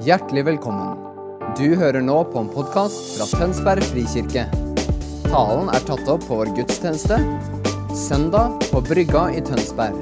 Hjertelig 0.00 0.46
velkommen. 0.46 0.96
Du 1.58 1.74
hører 1.76 2.00
nå 2.00 2.22
på 2.32 2.40
en 2.40 2.46
podkast 2.48 3.18
fra 3.18 3.26
Tønsberg 3.36 3.84
frikirke. 3.84 4.46
Talen 5.26 5.68
er 5.68 5.82
tatt 5.84 6.08
opp 6.08 6.22
på 6.24 6.38
vår 6.38 6.54
gudstjeneste 6.56 7.18
søndag 7.92 8.54
på 8.70 8.80
Brygga 8.86 9.26
i 9.36 9.42
Tønsberg. 9.44 9.98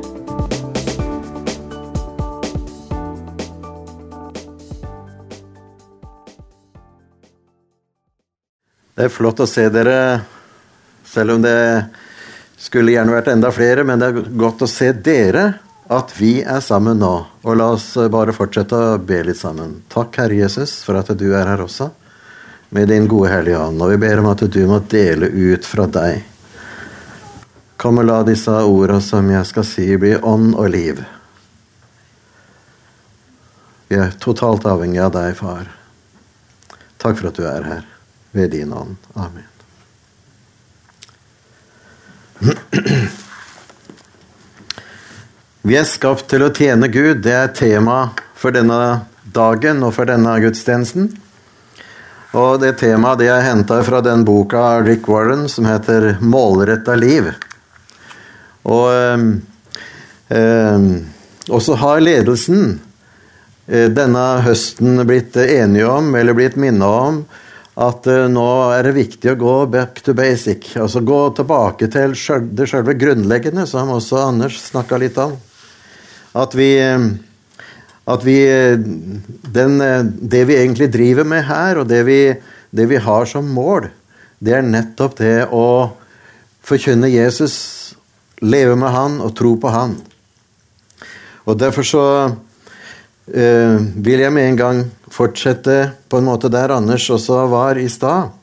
Det 8.94 9.08
er 9.08 9.14
flott 9.16 9.42
å 9.42 9.50
se 9.50 9.66
dere, 9.74 9.98
selv 11.10 11.40
om 11.40 11.42
det 11.42 11.58
skulle 12.54 12.94
gjerne 12.94 13.18
vært 13.18 13.32
enda 13.34 13.50
flere. 13.50 13.82
Men 13.82 13.98
det 13.98 14.12
er 14.12 14.36
godt 14.46 14.62
å 14.62 14.70
se 14.70 14.92
dere, 14.94 15.56
at 15.88 16.12
vi 16.20 16.42
er 16.42 16.60
sammen 16.60 17.00
nå. 17.00 17.14
Og 17.42 17.56
la 17.56 17.70
oss 17.72 17.94
bare 18.12 18.34
fortsette 18.36 18.76
å 18.76 18.98
be 19.00 19.22
litt 19.24 19.40
sammen. 19.40 19.78
Takk, 19.88 20.20
Herre 20.20 20.36
Jesus, 20.42 20.82
for 20.84 21.00
at 21.00 21.10
du 21.16 21.30
er 21.32 21.48
her 21.48 21.62
også, 21.64 21.88
med 22.76 22.90
din 22.92 23.08
gode 23.08 23.32
Hellige 23.32 23.60
Ånd. 23.62 23.80
Og 23.80 23.94
vi 23.94 24.00
ber 24.02 24.20
om 24.20 24.28
at 24.28 24.44
du 24.44 24.60
må 24.68 24.82
dele 24.92 25.30
ut 25.32 25.64
fra 25.64 25.88
deg. 25.88 26.26
Kom 27.80 28.00
og 28.02 28.08
la 28.08 28.18
disse 28.26 28.52
ordene 28.52 29.00
som 29.04 29.30
jeg 29.32 29.48
skal 29.48 29.64
si, 29.64 29.86
bli 29.96 30.16
ånd 30.18 30.52
og 30.58 30.68
liv. 30.74 31.00
Vi 33.88 33.96
er 33.96 34.12
totalt 34.20 34.66
avhengig 34.68 35.00
av 35.00 35.14
deg, 35.14 35.36
far. 35.38 35.70
Takk 37.00 37.16
for 37.20 37.30
at 37.30 37.38
du 37.38 37.46
er 37.48 37.64
her 37.64 37.86
ved 38.36 38.52
din 38.52 38.74
ånd. 38.76 38.98
Amen. 39.16 39.46
Vi 45.68 45.74
er 45.76 45.84
skapt 45.84 46.30
til 46.30 46.40
å 46.40 46.46
tjene 46.48 46.88
Gud. 46.88 47.18
Det 47.20 47.32
er 47.36 47.50
tema 47.52 48.14
for 48.40 48.54
denne 48.56 49.04
dagen 49.36 49.82
og 49.84 49.90
for 49.98 50.08
denne 50.08 50.30
gudstjenesten. 50.40 51.10
Og 52.40 52.62
det 52.62 52.70
temaet 52.80 53.20
det 53.20 53.26
er 53.28 53.44
henta 53.44 53.82
fra 53.84 53.98
den 54.00 54.22
boka 54.24 54.78
Rick 54.80 55.10
Warren 55.12 55.44
som 55.52 55.68
heter 55.68 56.16
'Målretta 56.24 56.94
liv'. 56.96 57.34
Og 58.64 58.88
eh, 60.32 60.84
også 61.52 61.76
har 61.82 62.00
ledelsen 62.00 62.80
eh, 63.68 63.92
denne 63.92 64.24
høsten 64.46 65.04
blitt 65.04 65.36
enige 65.36 65.84
om, 65.84 66.14
eller 66.14 66.32
blitt 66.32 66.56
minnet 66.56 66.88
om, 66.88 67.26
at 67.76 68.06
eh, 68.06 68.24
nå 68.24 68.72
er 68.72 68.88
det 68.88 68.96
viktig 68.96 69.34
å 69.34 69.40
gå 69.44 69.58
back 69.66 70.00
to 70.00 70.16
basic. 70.16 70.72
Altså 70.80 71.04
gå 71.04 71.20
tilbake 71.36 71.92
til 71.92 72.16
selv, 72.16 72.48
det 72.56 72.70
selve 72.72 72.96
grunnleggende, 72.96 73.66
som 73.68 73.92
også 73.92 74.30
Anders 74.30 74.62
snakka 74.70 74.96
litt 75.04 75.20
om. 75.20 75.36
At 76.36 76.54
vi, 76.54 76.72
at 78.08 78.24
vi 78.24 78.38
den, 79.54 79.78
Det 80.20 80.44
vi 80.44 80.56
egentlig 80.56 80.90
driver 80.92 81.24
med 81.24 81.44
her, 81.44 81.78
og 81.78 81.88
det 81.88 82.02
vi, 82.06 82.34
det 82.70 82.88
vi 82.88 82.96
har 82.96 83.24
som 83.24 83.48
mål, 83.48 83.88
det 84.38 84.54
er 84.54 84.62
nettopp 84.62 85.16
det 85.18 85.48
å 85.50 85.94
forkynne 86.68 87.08
Jesus, 87.10 87.94
leve 88.44 88.76
med 88.78 88.92
han 88.94 89.18
og 89.24 89.34
tro 89.38 89.56
på 89.58 89.72
han. 89.72 89.96
Og 91.48 91.56
derfor 91.58 91.86
så 91.86 92.04
uh, 92.28 93.76
vil 93.96 94.22
jeg 94.22 94.34
med 94.34 94.50
en 94.50 94.60
gang 94.60 94.82
fortsette 95.12 95.78
på 96.08 96.20
en 96.20 96.28
måte 96.28 96.50
der 96.52 96.74
Anders 96.76 97.08
også 97.10 97.46
var 97.50 97.80
i 97.80 97.88
stad. 97.90 98.34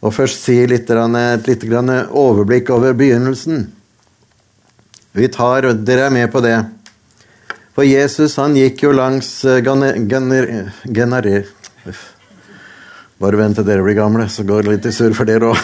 Og 0.00 0.14
først 0.14 0.44
si 0.46 0.58
litt, 0.68 0.90
et 0.90 1.48
lite 1.48 1.96
overblikk 2.10 2.70
over 2.70 2.96
begynnelsen. 2.96 3.66
Vi 5.16 5.28
tar, 5.32 5.72
Dere 5.72 6.06
er 6.06 6.12
med 6.12 6.30
på 6.32 6.40
det. 6.44 6.58
For 7.76 7.84
Jesus 7.84 8.38
han 8.40 8.56
gikk 8.56 8.86
jo 8.86 8.94
langs 8.96 9.28
Genarer... 9.44 11.42
Bare 13.20 13.40
vent 13.40 13.56
til 13.56 13.66
dere 13.68 13.84
blir 13.84 13.96
gamle, 13.96 14.28
så 14.32 14.44
går 14.48 14.64
det 14.64 14.72
litt 14.72 14.88
i 14.88 14.92
surr 14.96 15.12
for 15.16 15.28
dere 15.28 15.52
òg. 15.52 15.60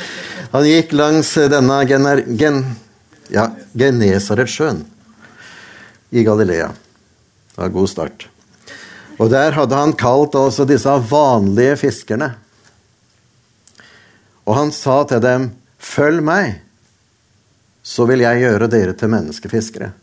Han 0.54 0.66
gikk 0.66 0.94
langs 0.94 1.32
denne 1.50 1.76
gener, 1.86 2.22
gen, 2.38 2.62
ja, 3.30 3.48
Genesaretsjøen 3.78 4.80
i 6.10 6.24
Galilea. 6.26 6.70
Det 6.70 7.60
var 7.60 7.70
en 7.70 7.76
god 7.76 7.90
start. 7.90 8.26
Og 9.18 9.30
der 9.30 9.54
hadde 9.58 9.78
han 9.78 9.94
kalt 9.98 10.38
også 10.38 10.66
disse 10.68 10.94
vanlige 11.10 11.76
fiskerne. 11.82 12.32
Og 14.46 14.58
han 14.58 14.74
sa 14.74 15.02
til 15.04 15.22
dem, 15.22 15.50
'Følg 15.78 16.22
meg, 16.22 16.60
så 17.82 18.06
vil 18.06 18.26
jeg 18.26 18.42
gjøre 18.46 18.70
dere 18.70 18.94
til 18.94 19.14
menneskefiskere.' 19.14 19.94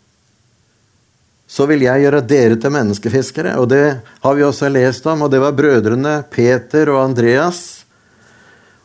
Så 1.53 1.68
vil 1.69 1.84
jeg 1.86 2.02
gjøre 2.02 2.24
dere 2.25 2.58
til 2.58 2.74
menneskefiskere. 2.74 3.58
Og 3.62 3.68
det 3.69 3.84
har 4.24 4.38
vi 4.38 4.46
også 4.46 4.72
lest 4.74 5.06
om, 5.09 5.22
og 5.22 5.30
det 5.30 5.41
var 5.44 5.53
brødrene 5.53 6.16
Peter 6.34 6.90
og 6.90 7.03
Andreas. 7.03 7.84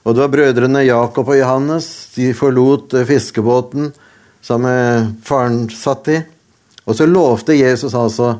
Og 0.05 0.13
det 0.13 0.25
var 0.27 0.35
brødrene 0.35 0.85
Jakob 0.85 1.31
og 1.33 1.39
Johannes. 1.39 1.89
De 2.13 2.35
forlot 2.37 2.93
fiskebåten 3.09 3.89
som 4.45 4.69
faren 5.25 5.65
satt 5.73 6.13
i. 6.13 6.19
Og 6.85 6.97
så 6.97 7.09
lovte 7.09 7.57
Jesus 7.57 7.95
altså 7.95 8.39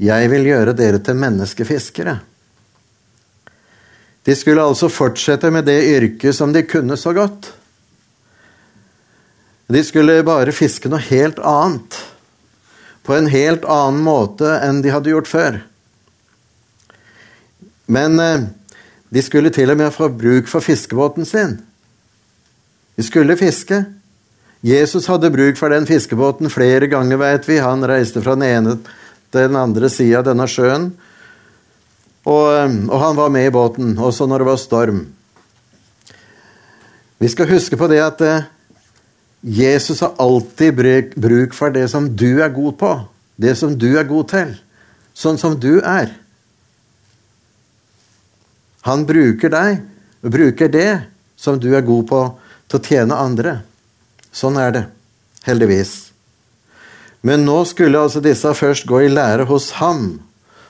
'Jeg 0.00 0.30
vil 0.30 0.44
gjøre 0.44 0.72
dere 0.72 0.98
til 0.98 1.14
menneskefiskere'. 1.14 2.18
De 4.24 4.34
skulle 4.34 4.62
altså 4.62 4.88
fortsette 4.88 5.50
med 5.50 5.64
det 5.64 5.84
yrket 5.84 6.34
som 6.34 6.52
de 6.52 6.62
kunne 6.62 6.96
så 6.96 7.12
godt. 7.12 7.52
De 9.68 9.84
skulle 9.84 10.22
bare 10.24 10.52
fiske 10.52 10.88
noe 10.88 11.00
helt 11.00 11.38
annet. 11.38 12.13
På 13.04 13.14
en 13.16 13.28
helt 13.28 13.66
annen 13.68 14.00
måte 14.04 14.56
enn 14.64 14.80
de 14.84 14.92
hadde 14.94 15.12
gjort 15.12 15.28
før. 15.28 15.60
Men 17.84 18.16
de 19.12 19.22
skulle 19.22 19.52
til 19.52 19.70
og 19.70 19.76
med 19.76 19.92
få 19.92 20.08
bruk 20.08 20.48
for 20.48 20.64
fiskebåten 20.64 21.28
sin. 21.28 21.58
De 22.96 23.04
skulle 23.04 23.36
fiske. 23.36 23.82
Jesus 24.64 25.06
hadde 25.10 25.32
bruk 25.34 25.58
for 25.60 25.68
den 25.68 25.86
fiskebåten 25.86 26.48
flere 26.50 26.88
ganger, 26.88 27.20
vet 27.20 27.48
vi. 27.48 27.58
Han 27.60 27.84
reiste 27.84 28.22
fra 28.24 28.32
den 28.38 28.46
ene 28.48 28.78
til 29.34 29.48
den 29.50 29.58
andre 29.60 29.90
sida 29.92 30.22
av 30.22 30.28
denne 30.30 30.46
sjøen. 30.48 30.88
Og, 32.24 32.48
og, 32.88 32.96
han 33.02 33.18
var 33.18 33.32
med 33.34 33.50
i 33.50 33.52
båten, 33.52 33.98
også 34.00 34.24
når 34.30 34.40
det 34.40 34.48
var 34.48 34.60
storm. 34.62 35.02
Vi 37.20 37.28
skal 37.28 37.50
huske 37.50 37.76
på 37.76 37.88
det 37.92 38.00
at 38.00 38.22
eh, 38.24 38.46
Jesus 39.44 40.00
har 40.00 40.14
alltid 40.18 40.74
bruk, 41.16 41.54
for 41.54 41.70
det 41.70 41.88
som 41.92 42.08
du 42.16 42.40
er 42.40 42.48
god 42.48 42.78
på. 42.80 42.92
Det 43.36 43.52
som 43.60 43.74
du 43.76 43.90
er 43.98 44.06
god 44.08 44.30
til. 44.32 44.54
Sånn 45.12 45.36
som 45.38 45.58
du 45.60 45.82
er. 45.84 46.14
Han 48.88 49.04
bruker 49.04 49.52
deg, 49.52 49.84
og 50.24 50.32
bruker 50.32 50.72
det 50.72 50.88
som 51.36 51.60
du 51.60 51.74
er 51.76 51.84
god 51.84 52.08
på, 52.08 52.22
til 52.72 52.80
å 52.80 52.88
tjene 52.88 53.20
andre. 53.20 53.58
Sånn 54.32 54.56
er 54.56 54.72
det. 54.72 54.84
Heldigvis. 55.44 55.94
Men 57.20 57.44
nå 57.44 57.60
skulle 57.68 58.00
altså 58.00 58.24
disse 58.24 58.48
først 58.56 58.88
gå 58.88 59.04
i 59.04 59.12
lære 59.12 59.44
hos 59.48 59.74
ham, 59.76 60.22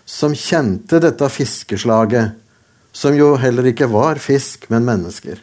som 0.05 0.35
kjente 0.35 0.99
dette 1.03 1.31
fiskeslaget, 1.31 2.35
som 2.95 3.15
jo 3.15 3.37
heller 3.39 3.71
ikke 3.71 3.91
var 3.91 4.19
fisk, 4.23 4.67
men 4.71 4.87
mennesker. 4.87 5.39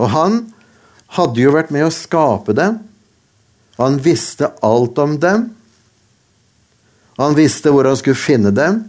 Og 0.00 0.08
han 0.16 0.46
hadde 1.16 1.40
jo 1.40 1.54
vært 1.54 1.72
med 1.74 1.86
å 1.86 1.94
skape 1.94 2.54
dem. 2.56 2.80
Han 3.78 3.98
visste 4.02 4.50
alt 4.64 4.98
om 4.98 5.16
dem. 5.22 5.48
Han 7.18 7.34
visste 7.38 7.72
hvor 7.74 7.88
han 7.88 7.98
skulle 7.98 8.18
finne 8.18 8.52
dem. 8.54 8.82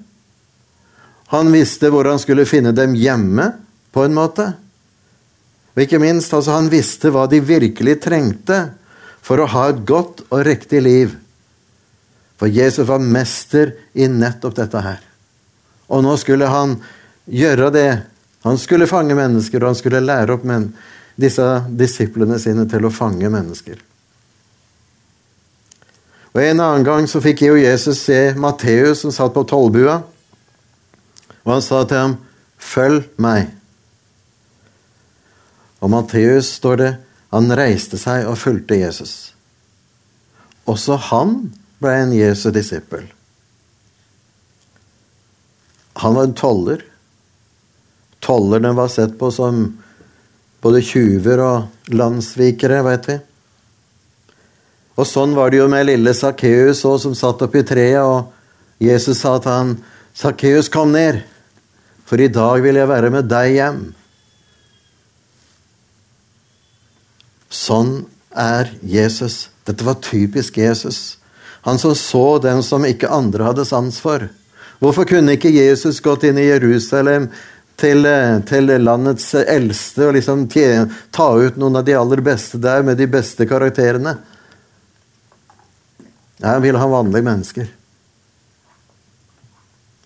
Han 1.29 1.51
visste 1.53 1.91
hvor 1.93 2.09
han 2.09 2.19
skulle 2.21 2.47
finne 2.49 2.73
dem 2.73 2.95
hjemme, 2.97 3.51
på 3.93 4.03
en 4.05 4.15
måte. 4.17 4.51
Og 5.73 5.81
ikke 5.81 6.01
minst, 6.01 6.33
altså, 6.33 6.57
han 6.57 6.69
visste 6.69 7.09
hva 7.13 7.23
de 7.29 7.39
virkelig 7.41 7.99
trengte 8.03 8.59
for 9.25 9.41
å 9.41 9.49
ha 9.49 9.67
et 9.69 9.81
godt 9.87 10.23
og 10.29 10.43
riktig 10.45 10.81
liv. 10.85 11.13
For 12.39 12.49
Jesus 12.49 12.87
var 12.89 13.01
mester 13.03 13.75
i 13.93 14.07
nettopp 14.09 14.57
dette 14.57 14.81
her. 14.83 15.01
Og 15.89 16.05
nå 16.05 16.15
skulle 16.21 16.49
han 16.49 16.77
gjøre 17.29 17.69
det. 17.73 17.89
Han 18.45 18.57
skulle 18.61 18.89
fange 18.89 19.17
mennesker, 19.17 19.61
og 19.61 19.73
han 19.73 19.79
skulle 19.79 20.05
lære 20.05 20.37
opp 20.37 20.45
men 20.47 20.69
disse 21.19 21.45
disiplene 21.75 22.39
sine 22.39 22.65
til 22.69 22.87
å 22.87 22.93
fange 22.93 23.29
mennesker. 23.31 23.79
Og 26.29 26.41
En 26.43 26.61
annen 26.61 26.85
gang 26.85 27.07
så 27.09 27.21
fikk 27.23 27.43
jo 27.47 27.57
Jesus 27.59 28.03
se 28.05 28.33
Matteus 28.37 29.01
som 29.03 29.11
satt 29.11 29.33
på 29.35 29.43
tollbua. 29.49 29.99
Og 31.43 31.53
han 31.55 31.61
sa 31.65 31.83
til 31.83 31.97
ham, 31.97 32.17
'Følg 32.59 33.03
meg'. 33.17 33.49
Og 35.81 35.89
Matteus, 35.89 36.45
står 36.59 36.75
det, 36.75 36.97
han 37.31 37.51
reiste 37.55 37.97
seg 37.97 38.27
og 38.27 38.37
fulgte 38.37 38.79
Jesus. 38.79 39.33
Også 40.67 40.97
han 41.09 41.53
ble 41.81 41.93
en 42.01 42.13
Jesu 42.13 42.49
disippel. 42.51 43.05
Han 45.99 46.15
var 46.15 46.23
en 46.23 46.33
toller. 46.33 46.83
Tollerne 48.19 48.73
var 48.75 48.87
sett 48.87 49.17
på 49.19 49.31
som 49.31 49.79
både 50.63 50.81
tjuver 50.83 51.41
og 51.43 51.93
landssvikere, 51.95 52.81
veit 52.85 53.07
vi. 53.09 53.17
Og 54.99 55.07
sånn 55.07 55.35
var 55.37 55.51
det 55.51 55.61
jo 55.61 55.69
med 55.71 55.87
lille 55.87 56.13
Sakkeus 56.15 56.81
som 56.83 57.15
satt 57.15 57.45
oppi 57.45 57.63
treet 57.63 58.03
og 58.03 58.33
Jesus 58.83 59.19
sa 59.19 59.37
til 59.39 59.51
han, 59.51 59.71
'Sakkeus, 60.15 60.69
kom 60.71 60.91
ned, 60.91 61.23
for 62.05 62.19
i 62.19 62.27
dag 62.27 62.61
vil 62.63 62.75
jeg 62.75 62.87
være 62.87 63.09
med 63.09 63.29
deg 63.31 63.53
hjem.' 63.55 63.93
Sånn 67.49 68.05
er 68.35 68.71
Jesus. 68.83 69.49
Dette 69.65 69.83
var 69.83 70.01
typisk 70.03 70.57
Jesus. 70.57 71.17
Han 71.61 71.79
som 71.79 71.95
så 71.95 72.39
den 72.39 72.63
som 72.63 72.85
ikke 72.85 73.09
andre 73.09 73.43
hadde 73.43 73.65
sans 73.65 73.99
for. 73.99 74.29
Hvorfor 74.79 75.05
kunne 75.05 75.35
ikke 75.35 75.51
Jesus 75.51 75.99
gått 75.99 76.23
inn 76.23 76.37
i 76.39 76.47
Jerusalem 76.47 77.29
til, 77.79 78.05
til 78.49 78.73
landets 78.83 79.31
eldste 79.39 80.07
og 80.07 80.15
liksom 80.17 80.45
ta 80.51 81.29
ut 81.39 81.57
noen 81.59 81.79
av 81.79 81.87
de 81.87 81.95
aller 81.97 82.21
beste 82.25 82.59
der 82.61 82.85
med 82.85 82.99
de 82.99 83.07
beste 83.09 83.47
karakterene? 83.49 84.17
Nei, 86.39 86.53
han 86.53 86.63
ville 86.63 86.79
ha 86.79 86.87
vanlige 86.87 87.27
mennesker. 87.27 87.67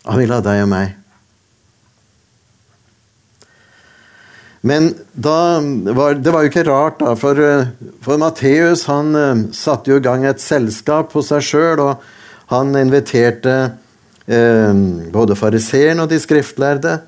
Han 0.04 0.20
ville 0.20 0.36
ha 0.36 0.44
deg 0.44 0.64
og 0.66 0.70
meg. 0.72 1.00
Men 4.64 4.94
var, 5.12 6.16
det 6.16 6.32
var 6.32 6.46
jo 6.46 6.50
ikke 6.50 6.66
rart, 6.70 7.02
da, 7.04 7.14
for, 7.20 7.40
for 8.04 8.20
Matteus 8.22 8.86
han 8.88 9.12
uh, 9.12 9.42
satte 9.52 9.92
jo 9.92 10.00
i 10.00 10.04
gang 10.04 10.24
et 10.24 10.40
selskap 10.40 11.12
hos 11.18 11.34
seg 11.34 11.44
sjøl, 11.44 11.82
og 11.84 12.06
han 12.54 12.72
inviterte 12.78 13.56
eh, 14.28 14.72
både 15.12 15.36
fariseeren 15.40 16.04
og 16.04 16.10
de 16.12 16.20
skriftlærde. 16.22 17.00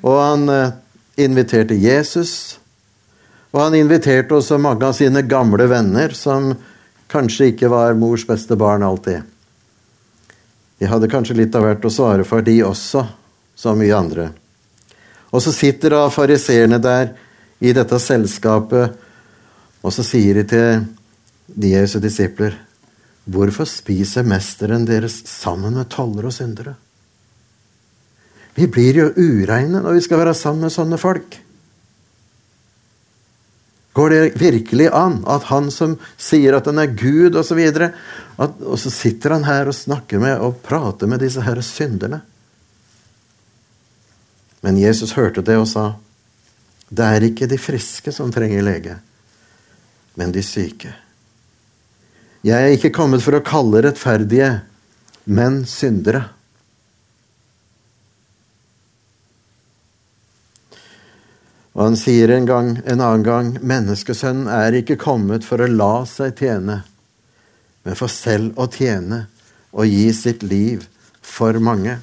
Og 0.00 0.16
han 0.16 0.48
uh, 0.48 0.72
inviterte 1.20 1.76
Jesus. 1.76 2.58
Og 3.50 3.64
han 3.64 3.76
inviterte 3.78 4.36
også 4.36 4.58
mange 4.62 4.86
av 4.86 4.94
sine 4.96 5.22
gamle 5.26 5.66
venner, 5.70 6.14
som 6.16 6.52
kanskje 7.10 7.50
ikke 7.52 7.70
var 7.72 7.98
mors 7.98 8.24
beste 8.26 8.56
barn 8.56 8.84
alltid. 8.86 9.26
De 10.78 10.88
hadde 10.88 11.10
kanskje 11.12 11.36
litt 11.42 11.56
av 11.58 11.66
hvert 11.66 11.84
å 11.84 11.92
svare 11.92 12.24
for, 12.24 12.44
de 12.46 12.60
også, 12.64 13.02
som 13.58 13.76
mye 13.80 13.96
andre. 13.96 14.30
Og 15.30 15.42
så 15.44 15.52
sitter 15.52 15.92
da 15.92 16.06
fariseerne 16.10 16.78
der 16.80 17.12
i 17.60 17.74
dette 17.76 17.98
selskapet, 18.00 18.94
og 19.80 19.92
så 19.92 20.04
sier 20.06 20.40
de 20.40 20.46
til 20.48 20.86
de 21.50 21.74
Jesu 21.74 21.98
disipler 22.02 22.56
Hvorfor 23.30 23.68
spiser 23.68 24.24
mesteren 24.26 24.86
deres 24.88 25.20
sammen 25.28 25.76
med 25.76 25.90
toller 25.92 26.26
og 26.30 26.34
syndere? 26.34 26.74
Vi 28.54 28.66
blir 28.66 28.98
jo 28.98 29.06
ureine 29.16 29.82
når 29.82 29.98
vi 29.98 30.02
skal 30.04 30.22
være 30.22 30.34
sammen 30.36 30.66
med 30.66 30.74
sånne 30.74 30.98
folk. 31.00 31.38
Går 33.96 34.12
det 34.14 34.20
virkelig 34.38 34.86
an 34.94 35.18
at 35.30 35.48
han 35.50 35.70
som 35.74 35.96
sier 36.20 36.54
at 36.56 36.68
han 36.70 36.78
er 36.78 36.92
Gud, 36.94 37.36
osv., 37.36 37.60
og, 38.40 38.60
og 38.62 38.78
så 38.80 38.92
sitter 38.94 39.34
han 39.34 39.44
her 39.44 39.68
og 39.68 39.76
snakker 39.76 40.22
med 40.22 40.38
og 40.40 40.60
prater 40.64 41.10
med 41.10 41.22
disse 41.24 41.42
her 41.44 41.58
synderne? 41.64 42.22
Men 44.64 44.78
Jesus 44.78 45.16
hørte 45.16 45.42
det 45.42 45.56
og 45.58 45.68
sa, 45.68 45.94
'Det 46.90 47.04
er 47.04 47.22
ikke 47.22 47.46
de 47.46 47.58
friske 47.58 48.12
som 48.12 48.32
trenger 48.32 48.62
lege, 48.62 48.96
men 50.16 50.32
de 50.32 50.42
syke.' 50.42 50.94
Jeg 52.44 52.62
er 52.62 52.72
ikke 52.72 52.90
kommet 52.90 53.22
for 53.22 53.36
å 53.36 53.44
kalle 53.44 53.82
rettferdige, 53.84 54.62
men 55.26 55.66
syndere. 55.68 56.30
Og 61.80 61.86
han 61.86 61.94
sier 61.96 62.28
en, 62.28 62.44
gang, 62.44 62.74
en 62.84 63.00
annen 63.00 63.22
gang, 63.24 63.54
'Menneskesønnen 63.56 64.50
er 64.52 64.74
ikke 64.76 64.98
kommet 65.00 65.46
for 65.48 65.64
å 65.64 65.68
la 65.72 66.04
seg 66.04 66.34
tjene, 66.36 66.82
men 67.88 67.96
for 67.96 68.12
selv 68.12 68.58
å 68.60 68.66
tjene 68.68 69.22
og 69.72 69.88
gi 69.88 70.10
sitt 70.12 70.44
liv 70.44 70.84
for 71.24 71.56
mange.' 71.56 71.96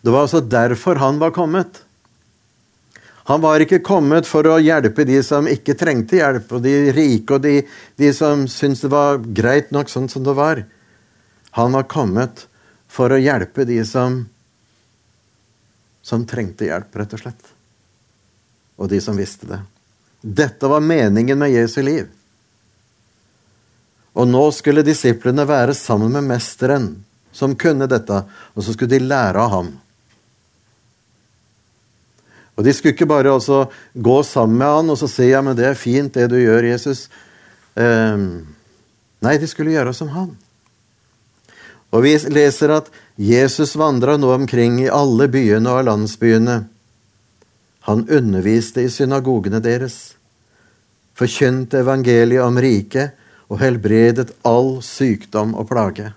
Det 0.00 0.14
var 0.14 0.24
altså 0.24 0.40
derfor 0.40 0.96
han 1.02 1.18
var 1.20 1.34
kommet. 1.36 1.82
Han 3.28 3.42
var 3.44 3.60
ikke 3.60 3.82
kommet 3.84 4.24
for 4.24 4.48
å 4.48 4.56
hjelpe 4.56 5.04
de 5.04 5.18
som 5.26 5.44
ikke 5.44 5.76
trengte 5.76 6.22
hjelp, 6.22 6.48
og 6.48 6.64
de 6.64 6.72
rike 6.96 7.36
og 7.36 7.44
de, 7.44 7.66
de 8.00 8.12
som 8.16 8.46
syntes 8.48 8.86
det 8.86 8.92
var 8.94 9.20
greit 9.20 9.74
nok 9.76 9.92
sånn 9.92 10.08
som 10.08 10.24
det 10.24 10.32
var. 10.38 10.62
Han 11.60 11.76
var 11.76 11.84
kommet 11.84 12.46
for 12.88 13.12
å 13.12 13.20
hjelpe 13.20 13.68
de 13.68 13.82
som, 13.84 14.22
som 16.00 16.24
trengte 16.24 16.72
hjelp, 16.72 16.96
rett 16.96 17.18
og 17.18 17.26
slett. 17.26 17.57
Og 18.78 18.88
de 18.90 19.00
som 19.02 19.18
visste 19.18 19.48
det. 19.50 19.58
Dette 20.20 20.70
var 20.70 20.80
meningen 20.82 21.38
med 21.38 21.52
Jesu 21.52 21.82
liv. 21.82 22.06
Og 24.18 24.26
nå 24.26 24.48
skulle 24.54 24.86
disiplene 24.86 25.44
være 25.46 25.74
sammen 25.78 26.14
med 26.14 26.26
mesteren, 26.26 26.88
som 27.30 27.54
kunne 27.58 27.86
dette, 27.90 28.24
og 28.54 28.64
så 28.64 28.74
skulle 28.74 28.96
de 28.96 29.06
lære 29.06 29.38
av 29.38 29.52
ham. 29.52 29.68
Og 32.58 32.64
De 32.66 32.72
skulle 32.74 32.96
ikke 32.96 33.06
bare 33.06 33.30
også 33.30 33.68
gå 33.94 34.16
sammen 34.26 34.58
med 34.58 34.66
han 34.66 34.90
og 34.90 34.98
så 34.98 35.06
si 35.06 35.28
ja, 35.30 35.42
men 35.46 35.54
det 35.54 35.68
er 35.68 35.78
fint, 35.78 36.10
det 36.14 36.26
du 36.32 36.40
gjør, 36.40 36.66
Jesus. 36.66 37.04
Eh, 37.78 38.18
nei, 39.22 39.34
de 39.38 39.46
skulle 39.46 39.76
gjøre 39.76 39.92
som 39.94 40.10
han. 40.10 40.32
Og 41.94 42.02
vi 42.02 42.16
leser 42.34 42.74
at 42.74 42.90
Jesus 43.14 43.76
vandra 43.78 44.18
nå 44.18 44.32
omkring 44.34 44.80
i 44.82 44.90
alle 44.90 45.28
byene 45.30 45.70
og 45.70 45.86
landsbyene. 45.86 46.58
Han 47.88 48.04
underviste 48.12 48.84
i 48.84 48.90
synagogene 48.92 49.62
deres, 49.64 50.14
forkynte 51.16 51.80
evangeliet 51.82 52.44
om 52.44 52.60
riket 52.60 53.16
og 53.48 53.62
helbredet 53.62 54.34
all 54.46 54.76
sykdom 54.84 55.56
og 55.56 55.70
plage. 55.70 56.12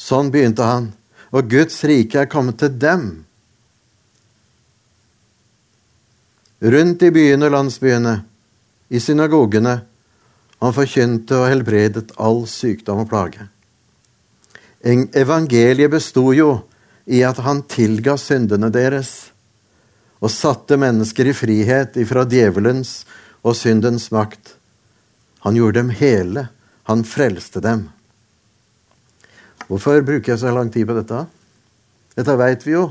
Sånn 0.00 0.30
begynte 0.32 0.64
han, 0.64 0.92
og 1.34 1.50
Guds 1.50 1.82
rike 1.84 2.22
er 2.22 2.30
kommet 2.30 2.62
til 2.62 2.78
dem. 2.80 3.10
rundt 6.60 7.02
i 7.02 7.10
byene 7.10 7.48
og 7.48 7.54
landsbyene, 7.54 8.14
i 8.90 9.00
synagogene. 9.00 9.80
Han 10.60 10.74
forkynte 10.76 11.38
og 11.38 11.48
helbredet 11.48 12.12
all 12.20 12.42
sykdom 12.50 13.04
og 13.04 13.08
plage. 13.08 13.46
Evangeliet 14.84 15.92
besto 15.92 16.30
jo 16.36 16.50
i 17.04 17.22
at 17.26 17.40
han 17.44 17.62
tilga 17.70 18.16
syndene 18.20 18.70
deres 18.72 19.30
og 20.20 20.32
satte 20.32 20.76
mennesker 20.80 21.30
i 21.30 21.36
frihet 21.36 21.96
ifra 22.00 22.26
djevelens 22.28 23.04
og 23.40 23.56
syndens 23.56 24.10
makt. 24.12 24.56
Han 25.46 25.56
gjorde 25.56 25.80
dem 25.80 25.94
hele. 25.96 26.48
Han 26.90 27.06
frelste 27.08 27.62
dem. 27.64 27.86
Hvorfor 29.70 30.02
bruker 30.04 30.34
jeg 30.34 30.42
så 30.42 30.52
lang 30.52 30.68
tid 30.72 30.88
på 30.88 30.96
dette? 30.98 31.22
Dette 32.18 32.36
veit 32.36 32.66
vi 32.66 32.74
jo. 32.74 32.90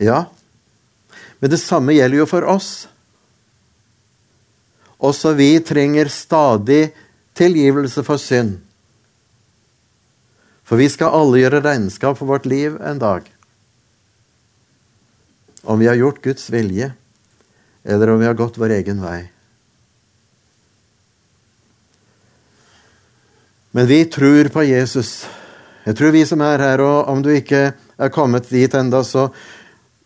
Ja, 0.00 0.28
men 1.40 1.50
det 1.50 1.60
samme 1.60 1.96
gjelder 1.96 2.20
jo 2.20 2.28
for 2.28 2.46
oss. 2.52 2.70
Også 5.00 5.32
vi 5.36 5.54
trenger 5.64 6.12
stadig 6.12 6.90
tilgivelse 7.36 8.04
for 8.04 8.20
synd. 8.20 8.58
For 10.70 10.78
vi 10.78 10.86
skal 10.86 11.10
alle 11.10 11.40
gjøre 11.40 11.64
regnskap 11.64 12.14
for 12.20 12.30
vårt 12.30 12.44
liv 12.46 12.76
en 12.86 13.00
dag. 13.02 13.24
Om 15.66 15.80
vi 15.82 15.88
har 15.90 15.98
gjort 15.98 16.22
Guds 16.22 16.46
vilje, 16.54 16.92
eller 17.82 18.12
om 18.12 18.20
vi 18.22 18.28
har 18.28 18.38
gått 18.38 18.58
vår 18.62 18.76
egen 18.76 19.00
vei. 19.02 19.24
Men 23.74 23.90
vi 23.90 24.04
tror 24.06 24.52
på 24.54 24.62
Jesus. 24.62 25.26
Jeg 25.82 25.98
tror 25.98 26.14
vi 26.14 26.22
som 26.26 26.46
er 26.46 26.62
her, 26.62 26.86
og 26.86 27.10
om 27.10 27.26
du 27.26 27.32
ikke 27.34 27.72
er 27.74 28.14
kommet 28.14 28.46
dit 28.54 28.70
enda, 28.70 29.02
så 29.02 29.32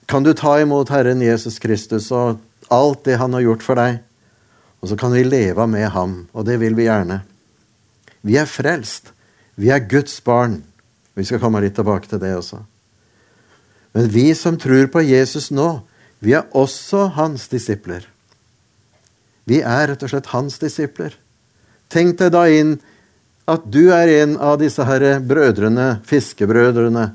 kan 0.09 0.25
du 0.25 0.33
ta 0.33 0.57
imot 0.65 0.89
Herren 0.89 1.21
Jesus 1.21 1.61
Kristus 1.61 2.09
og 2.09 2.41
alt 2.73 3.05
det 3.05 3.21
han 3.21 3.37
har 3.37 3.45
gjort 3.45 3.69
for 3.69 3.77
deg. 3.77 4.01
Og 4.81 4.89
så 4.89 4.97
kan 4.97 5.13
vi 5.13 5.29
leve 5.29 5.69
med 5.69 5.91
ham, 5.93 6.23
og 6.33 6.49
det 6.49 6.57
vil 6.65 6.73
vi 6.77 6.89
gjerne. 6.89 7.21
Vi 8.25 8.41
er 8.41 8.49
frelst. 8.49 9.13
Vi 9.61 9.71
er 9.71 9.85
Guds 9.89 10.17
barn. 10.25 10.63
Vi 11.15 11.25
skal 11.27 11.41
komme 11.43 11.63
litt 11.63 11.77
tilbake 11.79 12.11
til 12.11 12.21
det 12.23 12.33
også. 12.37 12.63
Men 13.95 14.09
vi 14.11 14.33
som 14.35 14.59
tror 14.59 14.89
på 14.91 15.05
Jesus 15.07 15.53
nå, 15.55 15.85
vi 16.19 16.35
er 16.35 16.49
også 16.57 17.07
hans 17.15 17.47
disipler. 17.53 18.09
Vi 19.47 19.61
er 19.61 19.91
rett 19.93 20.03
og 20.03 20.11
slett 20.11 20.33
hans 20.33 20.59
disipler. 20.59 21.15
Tenk 21.93 22.19
deg 22.19 22.33
da 22.35 22.47
inn 22.51 22.79
at 23.47 23.67
du 23.69 23.93
er 23.93 24.11
en 24.23 24.39
av 24.41 24.57
disse 24.59 24.83
her 24.89 25.05
brødrene, 25.21 26.01
fiskebrødrene, 26.09 27.11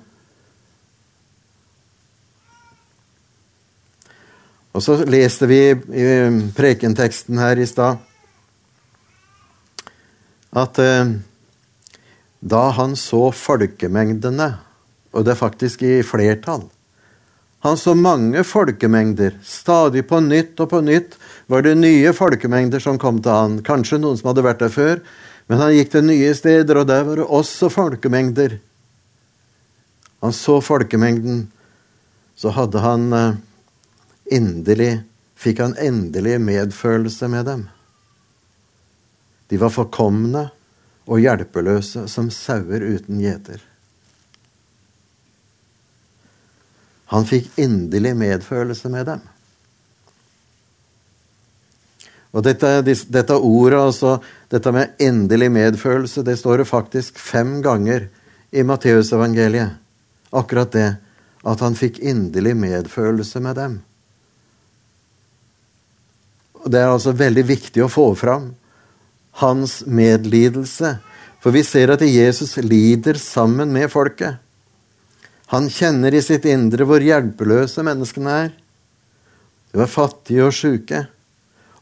Og 4.79 4.83
så 4.85 4.95
leste 5.09 5.47
vi 5.49 5.59
i 5.73 6.03
prekenteksten 6.55 7.39
her 7.41 7.59
i 7.59 7.65
stad 7.67 7.97
at 10.55 10.79
eh, 10.79 11.09
da 12.39 12.69
han 12.75 12.95
så 12.95 13.29
folkemengdene, 13.35 14.53
og 15.11 15.25
det 15.25 15.33
er 15.33 15.39
faktisk 15.39 15.81
i 15.83 15.95
flertall 16.05 16.67
Han 17.59 17.75
så 17.75 17.91
mange 17.91 18.39
folkemengder. 18.47 19.33
Stadig 19.43 20.05
på 20.07 20.21
nytt 20.23 20.61
og 20.63 20.69
på 20.71 20.79
nytt 20.79 21.17
var 21.51 21.65
det 21.65 21.73
nye 21.75 22.13
folkemengder 22.15 22.79
som 22.79 22.95
kom 22.95 23.17
til 23.19 23.35
han. 23.35 23.57
Kanskje 23.67 23.99
noen 23.99 24.15
som 24.15 24.29
hadde 24.29 24.45
vært 24.45 24.61
der 24.63 24.71
før, 24.71 25.01
men 25.51 25.59
han 25.59 25.73
gikk 25.75 25.91
til 25.91 26.05
nye 26.07 26.29
steder, 26.37 26.79
og 26.79 26.87
der 26.87 27.03
var 27.03 27.19
det 27.19 27.25
også 27.27 27.67
folkemengder. 27.73 28.55
Han 30.23 30.31
så 30.31 30.61
folkemengden, 30.63 31.49
så 32.39 32.55
hadde 32.55 32.79
han 32.79 33.11
eh, 33.11 33.35
endelig 34.39 34.93
Fikk 35.39 35.61
han 35.63 35.75
endelig 35.79 36.33
medfølelse 36.43 37.29
med 37.31 37.45
dem. 37.47 37.61
De 39.47 39.59
var 39.61 39.71
forkomne 39.71 40.49
og 41.09 41.23
hjelpeløse 41.23 42.05
som 42.11 42.29
sauer 42.33 42.85
uten 42.85 43.19
gjeter. 43.23 43.63
Han 47.09 47.25
fikk 47.25 47.49
inderlig 47.57 48.13
medfølelse 48.17 48.91
med 48.93 49.07
dem. 49.09 49.21
Og 52.29 52.45
dette, 52.45 52.69
dette 52.85 53.33
ordet, 53.33 53.79
altså, 53.81 54.19
dette 54.53 54.73
med 54.75 55.01
endelig 55.01 55.49
medfølelse, 55.49 56.21
det 56.21 56.37
står 56.37 56.61
det 56.61 56.69
faktisk 56.69 57.17
fem 57.17 57.57
ganger 57.65 58.05
i 58.53 58.61
Matteusevangeliet. 58.61 59.79
Akkurat 60.29 60.71
det. 60.71 60.89
At 61.41 61.63
han 61.65 61.77
fikk 61.79 61.97
inderlig 62.05 62.53
medfølelse 62.59 63.41
med 63.41 63.57
dem. 63.57 63.79
Og 66.59 66.69
Det 66.69 66.83
er 66.83 66.91
altså 66.91 67.15
veldig 67.17 67.45
viktig 67.47 67.81
å 67.81 67.89
få 67.89 68.11
fram 68.19 68.51
hans 69.39 69.81
medlidelse. 69.87 70.97
For 71.39 71.55
vi 71.55 71.63
ser 71.63 71.93
at 71.93 72.03
Jesus 72.03 72.57
lider 72.61 73.19
sammen 73.19 73.71
med 73.73 73.91
folket. 73.91 74.39
Han 75.49 75.69
kjenner 75.71 76.13
i 76.13 76.21
sitt 76.21 76.45
indre 76.45 76.85
hvor 76.85 77.01
hjelpeløse 77.01 77.83
menneskene 77.85 78.35
er. 78.45 78.51
De 79.71 79.79
var 79.81 79.89
fattige 79.89 80.45
og 80.45 80.53
sjuke, 80.53 81.05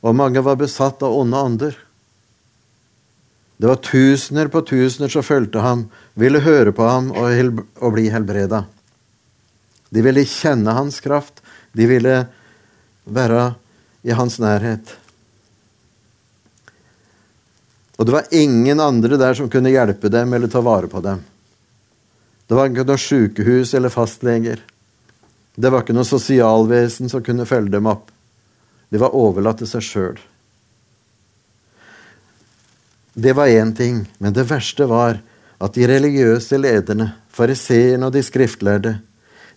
og 0.04 0.16
mange 0.16 0.44
var 0.44 0.60
besatt 0.60 1.04
av 1.04 1.16
onde 1.16 1.42
ånder. 1.50 1.76
Det 3.58 3.68
var 3.68 3.82
tusener 3.82 4.52
på 4.54 4.62
tusener 4.62 5.10
som 5.10 5.26
fulgte 5.26 5.64
ham, 5.66 5.88
ville 6.14 6.44
høre 6.46 6.72
på 6.76 6.86
ham 6.86 7.10
og, 7.16 7.64
og 7.82 7.96
bli 7.96 8.08
helbreda. 8.14 8.66
De 9.90 10.04
ville 10.06 10.28
kjenne 10.30 10.76
hans 10.78 11.00
kraft. 11.02 11.42
De 11.74 11.88
ville 11.90 12.20
være 13.08 13.44
i 14.04 14.14
hans 14.16 14.38
nærhet. 14.44 14.94
Og 17.98 18.06
det 18.06 18.14
var 18.14 18.30
ingen 18.32 18.80
andre 18.80 19.18
der 19.18 19.34
som 19.38 19.50
kunne 19.50 19.74
hjelpe 19.74 20.10
dem 20.14 20.34
eller 20.34 20.52
ta 20.52 20.62
vare 20.62 20.90
på 20.90 21.02
dem. 21.02 21.24
Det 22.48 22.56
var 22.56 22.70
ikke 22.70 22.86
noe 22.88 23.02
sykehus 23.02 23.74
eller 23.76 23.92
fastleger. 23.92 24.62
Det 25.58 25.72
var 25.74 25.84
ikke 25.84 25.96
noe 25.98 26.08
sosialvesen 26.08 27.10
som 27.10 27.24
kunne 27.26 27.48
følge 27.50 27.74
dem 27.74 27.90
opp. 27.90 28.12
De 28.94 29.02
var 29.02 29.16
overlatt 29.18 29.60
til 29.60 29.70
seg 29.70 29.84
sjøl. 29.84 30.20
Det 33.18 33.34
var 33.34 33.50
én 33.50 33.74
ting, 33.76 34.04
men 34.22 34.34
det 34.34 34.46
verste 34.46 34.86
var 34.86 35.18
at 35.58 35.74
de 35.74 35.88
religiøse 35.90 36.60
lederne, 36.62 37.10
fariseerne 37.34 38.06
og 38.06 38.14
de 38.14 38.22
skriftlærde, 38.22 38.94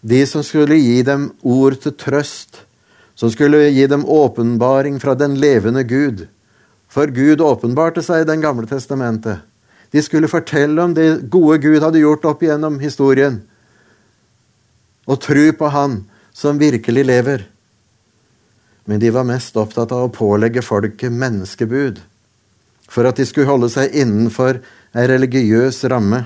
de 0.01 0.21
som 0.27 0.41
skulle 0.43 0.79
gi 0.81 1.03
dem 1.05 1.29
ord 1.45 1.77
til 1.83 1.93
trøst, 1.93 2.63
som 3.15 3.29
skulle 3.29 3.67
gi 3.69 3.85
dem 3.87 4.07
åpenbaring 4.09 4.97
fra 5.03 5.13
den 5.15 5.37
levende 5.37 5.85
Gud, 5.85 6.25
for 6.91 7.13
Gud 7.15 7.41
åpenbarte 7.41 8.03
seg 8.03 8.25
i 8.25 8.29
Den 8.29 8.43
gamle 8.43 8.67
testamentet, 8.67 9.47
de 9.91 10.03
skulle 10.03 10.31
fortelle 10.31 10.83
om 10.83 10.95
det 10.95 11.31
gode 11.31 11.59
Gud 11.63 11.83
hadde 11.83 12.03
gjort 12.03 12.27
opp 12.29 12.43
igjennom 12.43 12.79
historien, 12.83 13.41
og 15.07 15.19
tro 15.23 15.47
på 15.59 15.71
Han 15.75 16.05
som 16.33 16.61
virkelig 16.61 17.05
lever. 17.07 17.47
Men 18.87 19.01
de 19.03 19.11
var 19.11 19.27
mest 19.27 19.57
opptatt 19.59 19.91
av 19.93 20.07
å 20.07 20.13
pålegge 20.15 20.63
folket 20.63 21.13
menneskebud, 21.15 21.99
for 22.91 23.07
at 23.07 23.19
de 23.19 23.27
skulle 23.27 23.51
holde 23.51 23.71
seg 23.71 23.95
innenfor 23.95 24.63
ei 24.95 25.07
religiøs 25.11 25.83
ramme. 25.91 26.25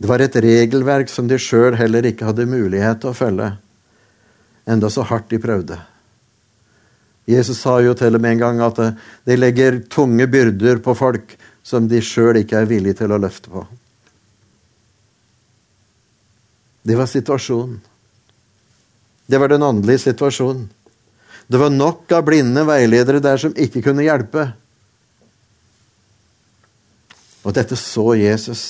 Det 0.00 0.08
var 0.08 0.24
et 0.24 0.36
regelverk 0.36 1.12
som 1.12 1.28
de 1.28 1.38
sjøl 1.40 1.76
heller 1.78 2.08
ikke 2.08 2.28
hadde 2.28 2.48
mulighet 2.48 3.04
til 3.04 3.12
å 3.12 3.16
følge, 3.16 3.52
enda 4.68 4.90
så 4.92 5.04
hardt 5.06 5.30
de 5.32 5.40
prøvde. 5.40 5.78
Jesus 7.28 7.60
sa 7.62 7.76
jo 7.82 7.94
til 7.94 8.16
og 8.16 8.22
med 8.22 8.36
en 8.36 8.42
gang 8.42 8.60
at 8.64 8.80
eh, 8.82 8.96
de 9.28 9.38
legger 9.38 9.78
tunge 9.90 10.26
byrder 10.26 10.82
på 10.82 10.94
folk 10.98 11.36
som 11.62 11.86
de 11.88 12.02
sjøl 12.02 12.40
ikke 12.40 12.58
er 12.58 12.68
villige 12.70 13.02
til 13.02 13.14
å 13.14 13.20
løfte 13.22 13.52
på. 13.52 13.62
Det 16.82 16.98
var 16.98 17.06
situasjonen. 17.06 17.78
Det 19.30 19.38
var 19.38 19.52
den 19.52 19.62
åndelige 19.62 20.08
situasjonen. 20.10 20.66
Det 21.46 21.58
var 21.60 21.70
nok 21.70 22.10
av 22.12 22.24
blinde 22.26 22.64
veiledere 22.66 23.22
der 23.22 23.38
som 23.38 23.54
ikke 23.54 23.84
kunne 23.84 24.04
hjelpe. 24.06 24.48
Og 27.46 27.54
dette 27.54 27.78
så 27.78 28.12
Jesus. 28.18 28.64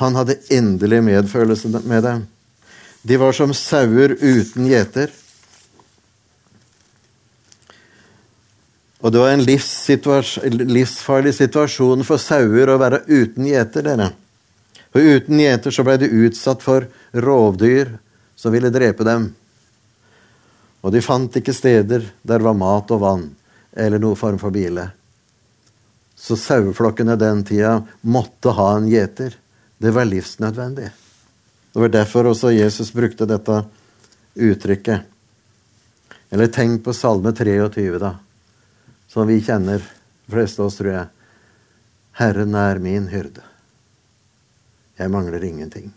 Han 0.00 0.16
hadde 0.16 0.38
endelig 0.52 1.02
medfølelse 1.04 1.68
med 1.84 2.04
dem. 2.06 2.24
De 3.02 3.16
var 3.20 3.36
som 3.36 3.52
sauer 3.56 4.16
uten 4.20 4.68
gjeter. 4.68 5.12
Og 9.00 9.12
det 9.12 9.20
var 9.20 9.32
en 9.32 9.44
livsfarlig 10.74 11.32
situasjon 11.32 12.04
for 12.04 12.20
sauer 12.20 12.68
å 12.68 12.80
være 12.80 13.02
uten 13.08 13.48
gjeter, 13.48 13.86
dere. 13.86 14.10
For 14.92 15.00
uten 15.00 15.40
gjeter 15.40 15.72
så 15.72 15.84
ble 15.86 15.96
de 16.02 16.10
utsatt 16.26 16.60
for 16.64 16.84
rovdyr 17.16 17.94
som 18.36 18.52
ville 18.52 18.72
drepe 18.74 19.06
dem. 19.08 19.30
Og 20.84 20.92
de 20.92 21.04
fant 21.04 21.36
ikke 21.36 21.56
steder 21.56 22.10
der 22.26 22.44
var 22.44 22.56
mat 22.58 22.92
og 22.92 23.02
vann 23.04 23.26
eller 23.72 24.02
noen 24.02 24.18
form 24.18 24.40
for 24.40 24.52
bile. 24.52 24.90
Så 26.16 26.36
saueflokkene 26.36 27.16
den 27.16 27.44
tida 27.48 27.78
måtte 28.02 28.52
ha 28.52 28.74
en 28.76 28.88
gjeter. 28.90 29.32
Det 29.80 29.92
var 29.96 30.08
livsnødvendig. 30.08 30.90
Det 31.72 31.80
var 31.80 31.92
derfor 31.94 32.34
også 32.34 32.52
Jesus 32.52 32.92
brukte 32.92 33.28
dette 33.30 33.62
uttrykket. 34.36 35.06
Eller 36.30 36.50
tenk 36.52 36.82
på 36.84 36.92
Salme 36.92 37.32
23, 37.32 37.94
da 38.02 38.18
som 39.10 39.26
vi 39.26 39.40
kjenner, 39.42 39.82
de 40.26 40.32
fleste 40.32 40.62
av 40.62 40.68
oss, 40.70 40.76
tror 40.78 40.92
jeg. 40.92 41.06
Herren 42.20 42.54
er 42.54 42.78
min 42.78 43.08
hyrde. 43.10 43.42
Jeg 45.00 45.10
mangler 45.10 45.42
ingenting. 45.44 45.88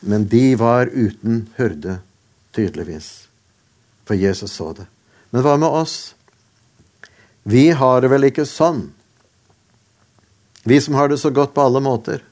Men 0.00 0.28
de 0.30 0.54
var 0.60 0.86
uten 0.86 1.48
hyrde, 1.56 1.98
tydeligvis. 2.54 3.26
For 4.06 4.14
Jesus 4.14 4.54
så 4.54 4.70
det. 4.76 4.86
Men 5.30 5.42
hva 5.42 5.56
med 5.58 5.68
oss? 5.68 6.14
Vi 7.42 7.70
har 7.74 8.04
det 8.04 8.12
vel 8.12 8.28
ikke 8.30 8.46
sånn. 8.46 8.86
Vi 10.68 10.78
som 10.84 10.94
har 10.94 11.10
det 11.10 11.18
så 11.18 11.32
godt 11.34 11.56
på 11.56 11.64
alle 11.64 11.82
måter. 11.82 12.22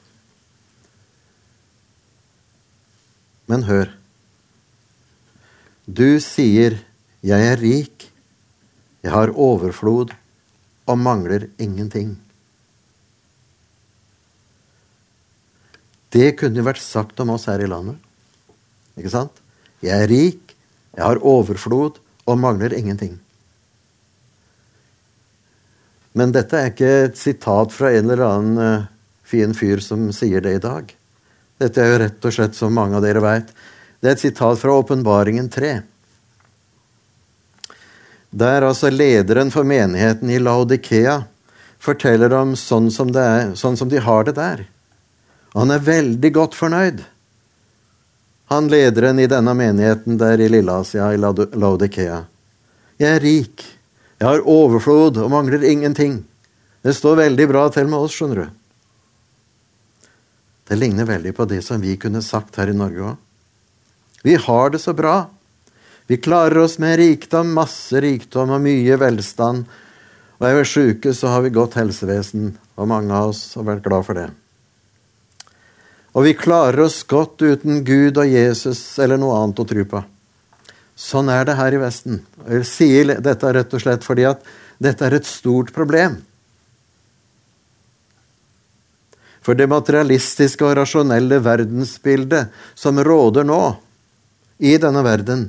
Men 3.51 3.67
hør. 3.67 3.96
Du 5.87 6.19
sier, 6.19 6.83
'Jeg 7.23 7.41
er 7.47 7.57
rik, 7.57 8.11
jeg 9.03 9.11
har 9.11 9.31
overflod 9.31 10.11
og 10.85 10.97
mangler 10.99 11.47
ingenting'. 11.57 12.17
Det 16.11 16.35
kunne 16.39 16.63
vært 16.63 16.83
sagt 16.83 17.19
om 17.19 17.29
oss 17.29 17.45
her 17.45 17.59
i 17.63 17.67
landet. 17.67 17.95
Ikke 18.97 19.11
sant? 19.11 19.31
Jeg 19.81 20.03
er 20.03 20.07
rik, 20.07 20.55
jeg 20.95 21.03
har 21.05 21.21
overflod 21.21 21.99
og 22.27 22.39
mangler 22.41 22.73
ingenting. 22.73 23.19
Men 26.17 26.33
dette 26.33 26.57
er 26.57 26.71
ikke 26.71 26.93
et 27.05 27.19
sitat 27.19 27.73
fra 27.75 27.91
en 27.93 28.09
eller 28.09 28.23
annen 28.25 28.57
uh, 28.57 28.87
fin 29.27 29.53
fyr 29.53 29.83
som 29.83 30.07
sier 30.15 30.41
det 30.41 30.55
i 30.57 30.63
dag. 30.63 30.89
Dette 31.61 31.83
er 31.83 31.91
jo 31.91 31.99
rett 32.01 32.25
og 32.25 32.33
slett, 32.33 32.57
som 32.57 32.73
mange 32.73 32.97
av 32.97 33.05
dere 33.05 33.21
veit, 33.21 33.53
det 33.99 34.09
er 34.09 34.15
et 34.15 34.25
sitat 34.27 34.59
fra 34.61 34.75
Åpenbaringen 34.77 35.49
3. 35.49 35.71
Der 38.37 38.61
altså 38.67 38.91
lederen 38.93 39.49
for 39.51 39.65
menigheten 39.65 40.29
i 40.29 40.39
Laudikea 40.39 41.23
forteller 41.81 42.33
om 42.37 42.55
sånn 42.59 42.91
som, 42.93 43.09
er, 43.15 43.55
sånn 43.57 43.77
som 43.79 43.89
de 43.89 44.01
har 44.03 44.27
det 44.27 44.35
der. 44.37 44.65
Og 45.55 45.63
han 45.63 45.73
er 45.73 45.85
veldig 45.85 46.31
godt 46.35 46.57
fornøyd. 46.57 47.01
Han 48.53 48.69
lederen 48.71 49.19
i 49.19 49.27
denne 49.27 49.53
menigheten 49.57 50.19
der 50.21 50.39
i 50.39 50.49
Lilleasia, 50.51 51.09
i 51.13 51.17
Laudikea. 51.19 52.21
Jeg 53.01 53.09
er 53.15 53.23
rik. 53.23 53.65
Jeg 54.17 54.27
har 54.27 54.45
overflod 54.49 55.17
og 55.21 55.31
mangler 55.33 55.65
ingenting. 55.65 56.21
Det 56.85 56.93
står 56.95 57.23
veldig 57.23 57.47
bra 57.49 57.67
til 57.73 57.89
med 57.89 57.99
oss, 57.99 58.15
skjønner 58.15 58.45
du. 58.45 58.47
Det 60.67 60.77
ligner 60.77 61.07
veldig 61.07 61.33
på 61.35 61.45
det 61.49 61.61
som 61.65 61.81
vi 61.81 61.95
kunne 61.99 62.21
sagt 62.25 62.59
her 62.59 62.69
i 62.71 62.75
Norge 62.75 63.13
òg. 63.13 63.23
Vi 64.27 64.35
har 64.35 64.69
det 64.69 64.79
så 64.79 64.91
bra. 64.93 65.29
Vi 66.07 66.17
klarer 66.17 66.57
oss 66.57 66.73
med 66.83 66.97
rikdom, 66.99 67.53
masse 67.55 68.01
rikdom 68.03 68.49
og 68.51 68.59
mye 68.59 68.97
velstand. 68.99 69.61
Og 70.35 70.47
er 70.49 70.57
vi 70.57 70.65
sjuke, 70.67 71.13
så 71.15 71.31
har 71.31 71.45
vi 71.45 71.51
godt 71.55 71.77
helsevesen, 71.79 72.49
og 72.75 72.89
mange 72.91 73.15
av 73.15 73.29
oss 73.31 73.53
har 73.55 73.63
vært 73.69 73.85
glad 73.87 74.03
for 74.03 74.19
det. 74.19 74.25
Og 76.11 76.27
vi 76.27 76.35
klarer 76.35 76.83
oss 76.89 76.99
godt 77.07 77.39
uten 77.39 77.85
Gud 77.87 78.19
og 78.19 78.27
Jesus 78.27 78.81
eller 78.99 79.15
noe 79.21 79.39
annet 79.39 79.63
å 79.63 79.67
tro 79.71 79.87
på. 79.95 80.03
Sånn 81.07 81.31
er 81.31 81.47
det 81.47 81.55
her 81.61 81.79
i 81.79 81.81
Vesten. 81.85 82.19
Jeg 82.51 82.67
sier 82.67 83.15
dette 83.23 83.55
rett 83.61 83.79
og 83.79 83.85
slett 83.87 84.03
fordi 84.11 84.27
at 84.27 84.43
dette 84.83 85.07
er 85.07 85.21
et 85.21 85.31
stort 85.31 85.71
problem. 85.71 86.19
For 89.39 89.55
det 89.55 89.71
materialistiske 89.71 90.67
og 90.67 90.81
rasjonelle 90.83 91.39
verdensbildet 91.39 92.51
som 92.75 92.99
råder 92.99 93.47
nå 93.47 93.61
i 94.57 94.77
denne 94.81 95.03
verden, 95.05 95.47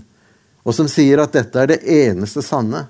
og 0.63 0.75
som 0.77 0.89
sier 0.91 1.23
at 1.23 1.33
dette 1.33 1.61
er 1.61 1.71
det 1.71 1.81
eneste 1.89 2.43
sanne 2.45 2.85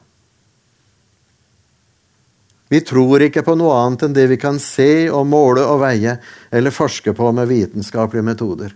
Vi 2.69 2.81
tror 2.85 3.23
ikke 3.25 3.45
på 3.47 3.55
noe 3.57 3.77
annet 3.81 4.03
enn 4.05 4.17
det 4.17 4.27
vi 4.29 4.37
kan 4.41 4.59
se 4.61 5.09
og 5.09 5.25
måle 5.25 5.63
og 5.65 5.81
veie 5.81 6.19
eller 6.53 6.75
forske 6.75 7.15
på 7.17 7.31
med 7.33 7.49
vitenskapelige 7.49 8.27
metoder. 8.27 8.75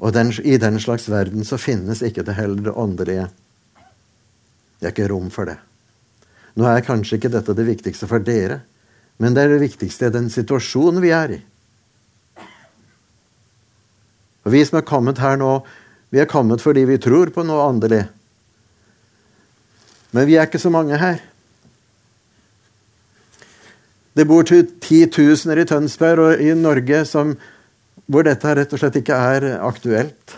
Og 0.00 0.14
den, 0.16 0.32
i 0.40 0.56
den 0.56 0.80
slags 0.80 1.10
verden 1.12 1.44
så 1.44 1.60
finnes 1.60 2.00
ikke 2.02 2.24
det 2.24 2.38
heller 2.38 2.64
det 2.64 2.72
åndelige. 2.72 3.28
Det 4.80 4.88
er 4.88 4.94
ikke 4.94 5.10
rom 5.12 5.28
for 5.30 5.46
det. 5.46 5.58
Nå 6.56 6.64
er 6.64 6.84
kanskje 6.84 7.20
ikke 7.20 7.32
dette 7.32 7.54
det 7.56 7.68
viktigste 7.68 8.08
for 8.08 8.24
dere, 8.24 8.62
men 9.20 9.36
det 9.36 9.44
er 9.44 9.54
det 9.54 9.62
viktigste 9.62 10.08
i 10.08 10.14
den 10.16 10.32
situasjonen 10.32 11.04
vi 11.04 11.12
er 11.14 11.36
i. 11.36 11.40
Og 14.42 14.52
Vi 14.52 14.64
som 14.66 14.78
er 14.78 14.86
kommet 14.86 15.22
her 15.22 15.36
nå, 15.38 15.60
vi 16.10 16.20
er 16.20 16.30
kommet 16.30 16.62
fordi 16.62 16.84
vi 16.84 17.00
tror 17.00 17.30
på 17.32 17.44
noe 17.46 17.68
åndelig. 17.70 18.02
Men 20.12 20.26
vi 20.28 20.36
er 20.36 20.48
ikke 20.48 20.60
så 20.60 20.70
mange 20.72 20.98
her. 21.00 21.22
Det 24.12 24.26
bor 24.28 24.44
titusener 24.44 25.62
i 25.62 25.64
Tønsberg 25.64 26.20
og 26.26 26.42
i 26.44 26.52
Norge 26.58 27.04
som, 27.08 27.32
hvor 28.04 28.26
dette 28.26 28.56
rett 28.58 28.74
og 28.76 28.82
slett 28.82 28.98
ikke 29.00 29.16
er 29.16 29.46
aktuelt. 29.64 30.36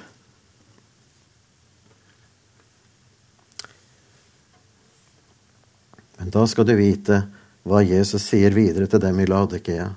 Men 6.20 6.30
da 6.32 6.44
skal 6.46 6.68
du 6.68 6.76
vite 6.78 7.24
hva 7.66 7.82
Jesus 7.82 8.28
sier 8.30 8.54
videre 8.54 8.86
til 8.86 9.02
dem 9.02 9.18
i 9.20 9.26
Laudikea. 9.26 9.88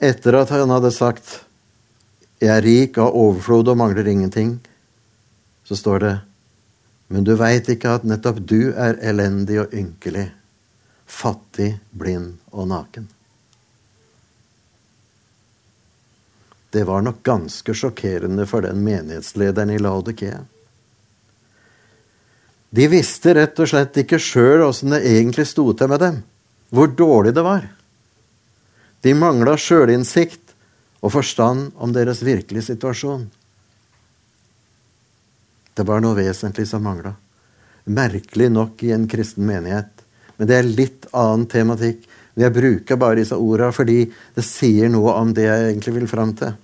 Etter 0.00 0.40
at 0.40 0.54
han 0.54 0.72
hadde 0.72 0.94
sagt 0.94 1.42
'Jeg 2.40 2.52
er 2.52 2.62
rik 2.62 2.98
av 2.98 3.14
overflod 3.16 3.68
og 3.68 3.76
mangler 3.76 4.08
ingenting', 4.08 4.58
så 5.64 5.76
står 5.76 5.98
det 5.98 6.20
'Men 7.08 7.24
du 7.24 7.34
veit 7.36 7.68
ikke 7.68 7.94
at 7.94 8.04
nettopp 8.04 8.46
du 8.46 8.72
er 8.72 8.98
elendig 9.00 9.60
og 9.60 9.72
ynkelig, 9.72 10.30
fattig, 11.06 11.78
blind 11.90 12.36
og 12.52 12.68
naken'. 12.68 13.08
Det 16.70 16.84
var 16.84 17.00
nok 17.00 17.22
ganske 17.22 17.74
sjokkerende 17.74 18.46
for 18.46 18.60
den 18.60 18.84
menighetslederen 18.84 19.70
i 19.70 19.78
Laudikea. 19.78 20.40
De 22.70 22.88
visste 22.88 23.32
rett 23.34 23.58
og 23.62 23.68
slett 23.70 23.96
ikke 23.96 24.18
sjøl 24.20 24.66
åssen 24.66 24.92
det 24.92 25.06
egentlig 25.08 25.46
sto 25.46 25.72
til 25.72 25.88
med 25.88 26.02
dem, 26.02 26.18
hvor 26.68 26.90
dårlig 26.92 27.32
det 27.34 27.44
var. 27.46 27.68
De 29.00 29.14
mangla 29.14 29.56
sjølinnsikt 29.56 30.45
og 31.06 31.12
forstand 31.14 31.70
om 31.78 31.92
deres 31.94 32.24
virkelige 32.26 32.72
situasjon. 32.72 33.28
Det 35.76 35.84
var 35.86 36.02
noe 36.02 36.16
vesentlig 36.18 36.66
som 36.66 36.82
mangla. 36.82 37.12
Merkelig 37.86 38.48
nok 38.50 38.82
i 38.82 38.90
en 38.96 39.06
kristen 39.06 39.46
menighet. 39.46 39.92
Men 40.36 40.48
det 40.50 40.56
er 40.56 40.66
litt 40.66 41.06
annen 41.14 41.46
tematikk. 41.52 42.02
Jeg 42.36 42.52
bruker 42.52 42.98
bare 43.00 43.20
disse 43.20 43.38
orda 43.38 43.70
fordi 43.72 44.02
det 44.34 44.44
sier 44.44 44.90
noe 44.92 45.14
om 45.20 45.30
det 45.36 45.46
jeg 45.46 45.68
egentlig 45.70 45.94
vil 46.00 46.10
fram 46.10 46.34
til. 46.36 46.56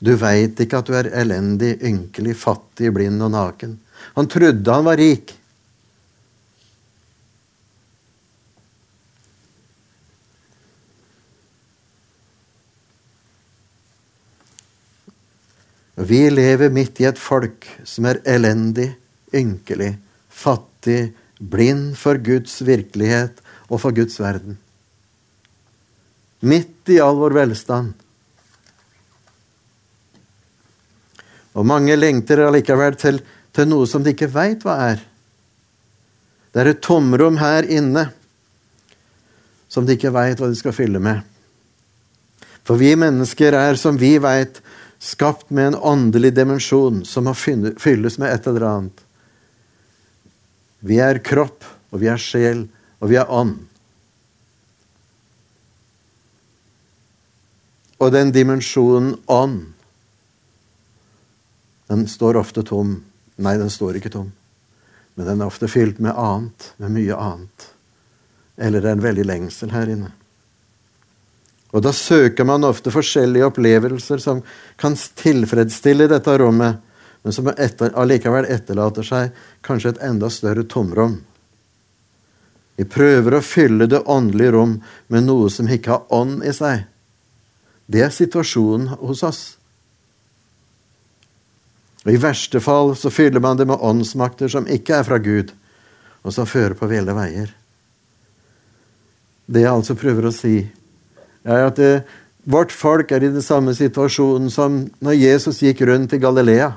Du 0.00 0.14
veit 0.16 0.60
ikke 0.62 0.78
at 0.80 0.88
du 0.88 0.94
er 0.96 1.10
elendig, 1.20 1.74
ynkelig, 1.84 2.36
fattig, 2.40 2.92
blind 2.94 3.20
og 3.24 3.34
naken. 3.34 3.74
Han 4.16 4.30
trodde 4.30 4.76
han 4.78 4.86
var 4.86 5.00
rik. 5.00 5.34
Vi 16.00 16.22
lever 16.30 16.72
midt 16.72 17.00
i 17.02 17.08
et 17.08 17.18
folk 17.20 17.66
som 17.84 18.06
er 18.08 18.22
elendig, 18.28 18.88
ynkelig, 19.36 19.94
fattig, 20.28 21.12
blind 21.40 21.96
for 22.00 22.20
Guds 22.20 22.60
virkelighet 22.64 23.40
og 23.68 23.82
for 23.82 23.96
Guds 23.96 24.16
verden. 24.20 24.56
Midt 26.40 26.88
i 26.88 27.00
all 27.04 27.18
vår 27.20 27.36
velstand. 27.36 27.92
Og 31.52 31.66
mange 31.66 31.96
lengter 31.98 32.46
allikevel 32.46 32.96
til 32.96 33.20
til 33.54 33.68
noe 33.70 33.86
som 33.88 34.04
de 34.04 34.14
ikke 34.14 34.30
veit 34.32 34.64
hva 34.66 34.76
er. 34.92 35.02
Det 36.50 36.62
er 36.62 36.72
et 36.72 36.82
tomrom 36.82 37.38
her 37.40 37.66
inne 37.70 38.08
som 39.70 39.86
de 39.86 39.94
ikke 39.94 40.12
veit 40.14 40.40
hva 40.40 40.50
de 40.50 40.58
skal 40.58 40.74
fylle 40.74 41.02
med. 41.02 41.22
For 42.66 42.78
vi 42.78 42.92
mennesker 42.98 43.54
er, 43.56 43.78
som 43.78 43.98
vi 43.98 44.16
veit, 44.22 44.60
skapt 45.00 45.50
med 45.50 45.66
en 45.66 45.74
åndelig 45.74 46.34
dimensjon 46.36 47.04
som 47.08 47.24
må 47.24 47.34
fylles 47.34 48.18
med 48.20 48.28
et 48.28 48.46
eller 48.46 48.66
annet. 48.68 49.02
Vi 50.80 51.00
er 51.00 51.22
kropp, 51.24 51.64
og 51.90 52.02
vi 52.02 52.08
er 52.12 52.20
sjel, 52.20 52.66
og 53.00 53.10
vi 53.12 53.18
er 53.20 53.32
ånd. 53.32 53.56
Og 58.00 58.12
den 58.12 58.32
dimensjonen 58.32 59.14
ånd, 59.28 59.72
den 61.90 62.06
står 62.08 62.38
ofte 62.40 62.62
tom. 62.64 63.00
Nei, 63.40 63.56
den 63.60 63.72
står 63.72 63.98
ikke 63.98 64.12
tom. 64.12 64.30
Men 65.16 65.26
den 65.26 65.40
er 65.42 65.50
ofte 65.50 65.68
fylt 65.68 65.98
med 66.00 66.16
annet, 66.16 66.70
med 66.78 66.94
mye 66.94 67.16
annet. 67.16 67.66
Eller 68.60 68.80
det 68.80 68.92
er 68.92 68.98
en 68.98 69.04
veldig 69.04 69.26
lengsel 69.26 69.72
her 69.74 69.90
inne. 69.90 70.12
Og 71.70 71.82
da 71.84 71.92
søker 71.94 72.46
man 72.46 72.66
ofte 72.66 72.90
forskjellige 72.90 73.46
opplevelser 73.46 74.22
som 74.22 74.42
kan 74.80 74.96
tilfredsstille 74.96 76.08
dette 76.10 76.36
rommet, 76.42 76.80
men 77.22 77.36
som 77.36 77.50
etter, 77.52 77.92
allikevel 77.94 78.48
etterlater 78.50 79.06
seg 79.06 79.36
kanskje 79.66 79.94
et 79.94 80.02
enda 80.08 80.30
større 80.32 80.64
tomrom. 80.64 81.20
Vi 82.80 82.86
prøver 82.88 83.36
å 83.36 83.44
fylle 83.44 83.86
det 83.90 84.00
åndelige 84.08 84.54
rom 84.56 84.78
med 85.12 85.26
noe 85.26 85.50
som 85.52 85.68
ikke 85.68 85.92
har 85.92 86.14
ånd 86.16 86.40
i 86.48 86.52
seg. 86.56 86.86
Det 87.90 88.00
er 88.06 88.14
situasjonen 88.14 88.94
hos 89.02 89.22
oss. 89.26 89.40
Og 92.06 92.14
I 92.14 92.20
verste 92.22 92.62
fall 92.64 92.94
så 92.96 93.12
fyller 93.12 93.42
man 93.44 93.60
det 93.60 93.66
med 93.68 93.82
åndsmakter 93.84 94.48
som 94.48 94.68
ikke 94.70 94.96
er 94.96 95.04
fra 95.04 95.18
Gud, 95.20 95.52
og 96.24 96.32
som 96.32 96.48
fører 96.48 96.76
på 96.78 96.88
ville 96.88 97.12
veier. 97.16 97.52
Det 99.50 99.66
jeg 99.66 99.74
altså 99.74 99.98
prøver 99.98 100.30
å 100.30 100.32
si, 100.32 100.62
er 101.44 101.66
at 101.66 101.78
det, 101.80 101.92
vårt 102.44 102.72
folk 102.72 103.12
er 103.12 103.24
i 103.24 103.32
den 103.32 103.44
samme 103.44 103.74
situasjonen 103.76 104.50
som 104.52 104.82
når 105.04 105.18
Jesus 105.18 105.60
gikk 105.62 105.82
rundt 105.88 106.14
i 106.16 106.20
Galilea. 106.20 106.72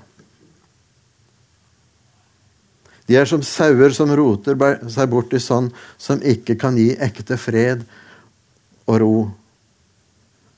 De 3.08 3.18
er 3.20 3.28
som 3.28 3.44
sauer 3.44 3.92
som 3.96 4.12
roter 4.16 4.56
seg 4.92 5.10
bort 5.12 5.34
i 5.36 5.42
sånn 5.44 5.70
som 6.00 6.24
ikke 6.24 6.56
kan 6.60 6.78
gi 6.80 6.94
ekte 6.96 7.38
fred 7.40 7.84
og 8.88 9.00
ro. 9.04 9.16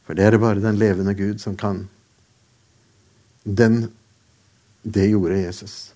For 0.06 0.18
det 0.18 0.28
er 0.28 0.36
det 0.36 0.44
bare 0.44 0.62
den 0.62 0.78
levende 0.78 1.16
Gud 1.18 1.42
som 1.42 1.58
kan. 1.58 1.88
Den 3.46 3.88
det 4.86 5.08
gjorde 5.10 5.42
Jesus. 5.42 5.95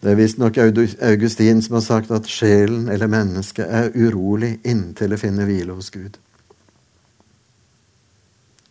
Det 0.00 0.10
er 0.10 0.16
visstnok 0.16 0.56
Augustin 0.58 1.60
som 1.62 1.76
har 1.76 1.84
sagt 1.84 2.10
at 2.14 2.28
sjelen 2.30 2.88
eller 2.88 3.10
mennesket 3.10 3.68
er 3.68 3.92
urolig 3.92 4.54
inntil 4.64 5.12
det 5.12 5.20
finner 5.20 5.48
hvile 5.48 5.76
hos 5.76 5.90
Gud. 5.92 6.16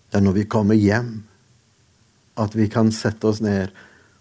Det 0.09 0.17
er 0.17 0.25
når 0.25 0.39
vi 0.39 0.45
kommer 0.49 0.79
hjem, 0.79 1.11
at 2.39 2.55
vi 2.55 2.65
kan 2.71 2.89
sette 2.95 3.29
oss 3.29 3.43
ned 3.45 3.69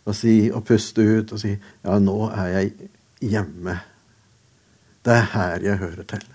og, 0.05 0.15
si, 0.17 0.51
og 0.53 0.67
puste 0.69 1.01
ut 1.01 1.33
og 1.33 1.41
si 1.41 1.55
ja, 1.55 1.97
nå 1.97 2.19
er 2.29 2.51
jeg 2.59 2.91
hjemme. 3.33 3.79
Det 5.05 5.15
er 5.15 5.31
her 5.33 5.65
jeg 5.65 5.81
hører 5.81 6.05
til. 6.09 6.27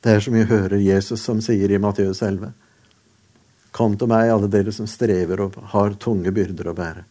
Det 0.00 0.14
er 0.14 0.22
som 0.24 0.36
vi 0.36 0.46
hører 0.48 0.78
Jesus 0.80 1.22
som 1.26 1.40
sier 1.44 1.70
i 1.70 1.80
Matteus 1.82 2.22
11. 2.22 2.52
Kom 3.74 3.96
til 3.98 4.10
meg, 4.10 4.30
alle 4.30 4.48
dere 4.50 4.72
som 4.74 4.88
strever 4.88 5.42
og 5.44 5.58
har 5.74 5.98
tunge 6.00 6.32
byrder 6.34 6.70
å 6.70 6.76
bære, 6.76 7.04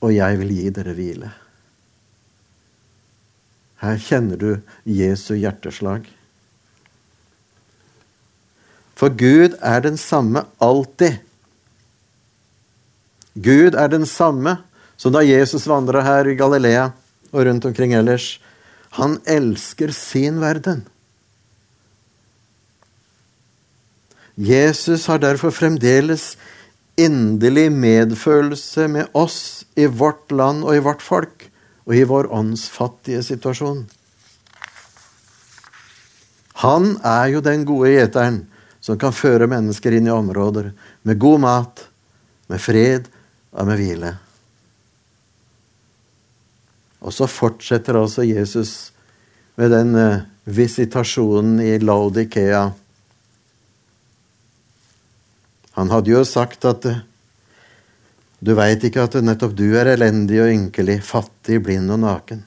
og 0.00 0.12
jeg 0.14 0.38
vil 0.40 0.52
gi 0.54 0.70
dere 0.74 0.94
hvile. 0.96 1.30
Her 3.82 3.98
kjenner 4.00 4.40
du 4.40 4.50
Jesu 4.88 5.34
hjerteslag. 5.36 6.06
For 8.96 9.12
Gud 9.12 9.58
er 9.60 9.82
den 9.84 9.98
samme 10.00 10.46
alltid. 10.62 11.20
Gud 13.36 13.76
er 13.76 13.92
den 13.92 14.06
samme 14.08 14.56
som 14.96 15.12
da 15.12 15.20
Jesus 15.20 15.68
vandra 15.68 16.00
her 16.04 16.28
i 16.32 16.36
Galilea 16.38 16.88
og 17.32 17.44
rundt 17.44 17.68
omkring 17.68 17.92
ellers. 17.94 18.38
Han 18.96 19.18
elsker 19.28 19.92
sin 19.92 20.40
verden. 20.40 20.86
Jesus 24.36 25.06
har 25.06 25.20
derfor 25.20 25.52
fremdeles 25.52 26.36
inderlig 26.96 27.68
medfølelse 27.72 28.88
med 28.88 29.12
oss 29.12 29.66
i 29.76 29.86
vårt 29.86 30.32
land 30.32 30.64
og 30.64 30.76
i 30.76 30.82
vårt 30.84 31.04
folk 31.04 31.48
og 31.86 31.94
i 31.94 32.04
vår 32.08 32.30
åndsfattige 32.34 33.22
situasjon. 33.22 33.84
Han 36.64 36.94
er 37.04 37.34
jo 37.34 37.42
den 37.44 37.66
gode 37.68 37.92
gjeteren 37.92 38.40
som 38.80 38.98
kan 38.98 39.14
føre 39.14 39.48
mennesker 39.50 39.96
inn 39.98 40.08
i 40.08 40.14
områder 40.14 40.70
med 41.04 41.20
god 41.20 41.42
mat, 41.42 41.82
med 42.48 42.62
fred 42.62 43.10
og 43.52 43.68
med 43.68 43.80
hvile. 43.80 44.12
Og 47.04 47.12
så 47.14 47.28
fortsetter 47.30 47.98
altså 48.00 48.24
Jesus 48.26 48.72
med 49.60 49.70
den 49.74 49.94
eh, 50.00 50.24
visitasjonen 50.44 51.60
i 51.60 51.76
Laudikea. 51.78 52.70
Han 55.76 55.92
hadde 55.92 56.12
jo 56.12 56.24
sagt 56.24 56.64
at 56.68 56.88
eh, 56.88 57.04
du 58.40 58.52
veit 58.56 58.84
ikke 58.84 59.06
at 59.06 59.16
nettopp 59.24 59.54
du 59.56 59.68
er 59.76 59.92
elendig 59.94 60.40
og 60.42 60.52
ynkelig, 60.52 61.00
fattig, 61.04 61.60
blind 61.64 61.92
og 61.92 62.02
naken. 62.04 62.42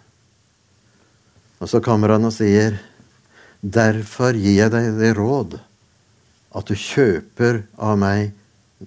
Og 1.60 1.70
så 1.70 1.82
kommer 1.84 2.16
han 2.16 2.28
og 2.30 2.34
sier, 2.34 2.78
derfor 3.60 4.38
gir 4.38 4.62
jeg 4.62 4.74
deg 4.74 4.94
det 5.00 5.16
råd 5.18 5.58
at 6.56 6.70
du 6.70 6.76
kjøper 6.78 7.64
av 7.78 7.98
meg 8.02 8.32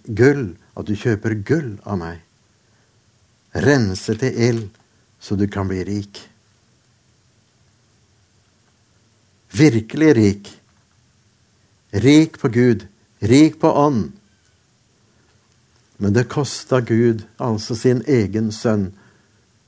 gull, 0.08 0.54
at 0.78 0.88
du 0.88 0.94
kjøper 0.96 1.36
gull 1.46 1.74
av 1.84 2.00
meg. 2.00 2.22
Rense 3.52 4.16
til 4.18 4.38
ild, 4.48 4.64
så 5.22 5.36
du 5.36 5.44
kan 5.50 5.68
bli 5.68 5.82
rik. 5.86 6.22
Virkelig 9.52 10.10
rik. 10.16 10.50
Rik 11.92 12.40
på 12.40 12.48
Gud, 12.48 12.86
rik 13.20 13.60
på 13.60 13.68
ånd. 13.68 14.08
Men 16.02 16.16
det 16.16 16.26
kosta 16.32 16.80
Gud 16.82 17.22
altså 17.38 17.76
sin 17.78 18.02
egen 18.10 18.50
sønn 18.50 18.88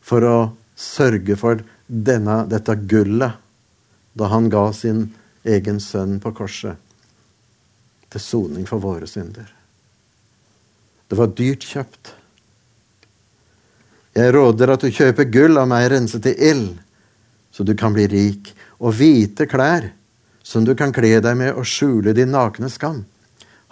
for 0.03 0.27
å 0.27 0.39
sørge 0.75 1.37
for 1.39 1.63
denne, 1.87 2.43
dette 2.51 2.75
gullet 2.91 3.39
da 4.19 4.31
han 4.33 4.49
ga 4.51 4.65
sin 4.75 5.07
egen 5.47 5.79
sønn 5.83 6.19
på 6.23 6.33
korset 6.35 6.81
til 8.11 8.23
soning 8.23 8.67
for 8.67 8.83
våre 8.83 9.07
synder. 9.11 9.47
Det 11.07 11.19
var 11.19 11.31
dyrt 11.39 11.67
kjøpt. 11.71 12.13
Jeg 14.15 14.35
råder 14.35 14.75
at 14.75 14.83
du 14.83 14.91
kjøper 14.91 15.31
gull 15.31 15.59
av 15.59 15.71
meg 15.71 15.87
renset 15.93 16.23
til 16.27 16.47
ild, 16.51 16.69
så 17.55 17.63
du 17.63 17.77
kan 17.79 17.95
bli 17.95 18.07
rik, 18.11 18.51
og 18.83 18.95
hvite 18.99 19.47
klær 19.51 19.93
som 20.43 20.67
du 20.67 20.75
kan 20.79 20.95
kle 20.95 21.21
deg 21.23 21.39
med 21.39 21.55
og 21.55 21.67
skjule 21.67 22.15
din 22.15 22.35
nakne 22.35 22.71
skam. 22.71 23.05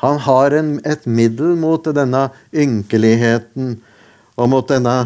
Han 0.03 0.19
har 0.19 0.55
en, 0.59 0.77
et 0.85 1.07
middel 1.07 1.55
mot 1.59 1.85
denne 1.95 2.27
ynkeligheten 2.51 3.77
og 4.35 4.49
mot 4.51 4.67
denne, 4.67 4.97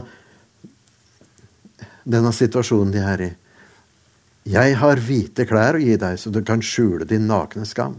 denne 2.08 2.32
situasjonen 2.32 2.94
de 2.94 3.02
er 3.04 3.24
i. 3.26 3.30
Jeg 4.46 4.76
har 4.80 5.02
hvite 5.02 5.44
klær 5.48 5.76
å 5.76 5.82
gi 5.82 5.98
deg, 6.00 6.18
så 6.22 6.30
du 6.30 6.40
kan 6.46 6.62
skjule 6.62 7.08
din 7.08 7.26
nakne 7.28 7.66
skam. 7.68 7.98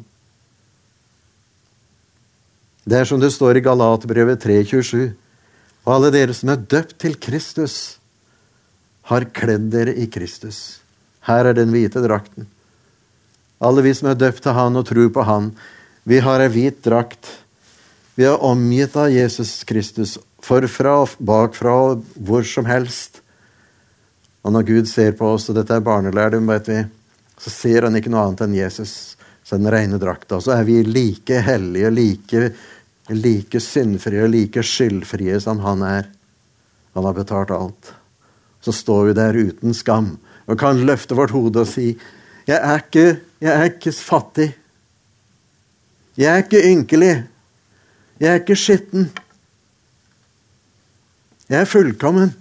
Det 2.87 3.01
er 3.01 3.07
som 3.09 3.19
det 3.19 3.33
står 3.35 3.59
i 3.59 3.65
Galatbrevet 3.65 4.45
3,27. 4.47 5.11
Og 5.87 5.93
alle 5.93 6.11
dere 6.15 6.35
som 6.35 6.53
er 6.53 6.63
døpt 6.63 6.97
til 7.03 7.17
Kristus, 7.19 7.97
har 9.07 9.27
kledd 9.35 9.69
dere 9.71 9.93
i 9.95 10.07
Kristus. 10.11 10.79
Her 11.27 11.47
er 11.47 11.55
den 11.55 11.71
hvite 11.71 12.01
drakten. 12.03 12.47
Alle 13.63 13.83
vi 13.83 13.93
som 13.95 14.09
er 14.11 14.19
døpt 14.19 14.43
til 14.43 14.55
Han 14.55 14.79
og 14.79 14.87
tror 14.89 15.11
på 15.15 15.23
Han, 15.27 15.51
vi 16.07 16.21
har 16.23 16.39
ei 16.39 16.51
hvit 16.51 16.79
drakt. 16.85 17.27
Vi 18.15 18.23
er 18.23 18.43
omgitt 18.43 18.95
av 18.95 19.11
Jesus 19.11 19.59
Kristus 19.67 20.15
forfra 20.47 21.01
og 21.03 21.15
bakfra 21.19 21.73
og 21.89 22.05
hvor 22.15 22.45
som 22.47 22.67
helst. 22.69 23.19
Og 24.45 24.53
når 24.55 24.67
Gud 24.69 24.87
ser 24.87 25.17
på 25.19 25.33
oss, 25.35 25.49
og 25.51 25.57
dette 25.57 25.75
er 25.75 25.83
barnelærdom, 25.83 26.47
vet 26.47 26.69
vi, 26.71 26.79
så 27.37 27.51
ser 27.51 27.87
han 27.87 27.99
ikke 27.99 28.11
noe 28.13 28.23
annet 28.23 28.45
enn 28.45 28.55
Jesus. 28.55 28.93
Så 29.43 29.59
den 29.59 29.69
rene 29.71 29.99
drakta. 29.99 30.39
Så 30.43 30.53
er 30.55 30.63
vi 30.67 30.79
like 30.83 31.41
hellige, 31.43 31.91
like, 31.91 32.49
like 33.11 33.61
syndfrie 33.63 34.23
og 34.23 34.31
like 34.31 34.63
skyldfrie 34.63 35.39
som 35.43 35.59
han 35.63 35.83
er. 35.87 36.07
Han 36.95 37.07
har 37.07 37.15
betalt 37.15 37.51
alt. 37.55 37.91
Så 38.63 38.73
står 38.75 39.09
vi 39.09 39.17
der 39.19 39.39
uten 39.39 39.75
skam 39.75 40.15
og 40.47 40.59
kan 40.59 40.79
løfte 40.87 41.15
vårt 41.15 41.35
hode 41.35 41.63
og 41.63 41.69
si 41.69 41.91
jeg 42.47 42.55
er 42.55 42.79
ikke, 42.79 43.05
jeg 43.43 43.51
er 43.51 43.69
ikke 43.73 43.91
fattig. 43.91 44.47
Jeg 46.17 46.33
er 46.33 46.43
ikke 46.43 46.65
ynkelig. 46.65 47.13
Jeg 48.17 48.29
er 48.31 48.39
ikke 48.41 48.57
skitten. 48.57 49.11
Jeg 51.47 51.61
er 51.61 51.69
fullkommen. 51.69 52.33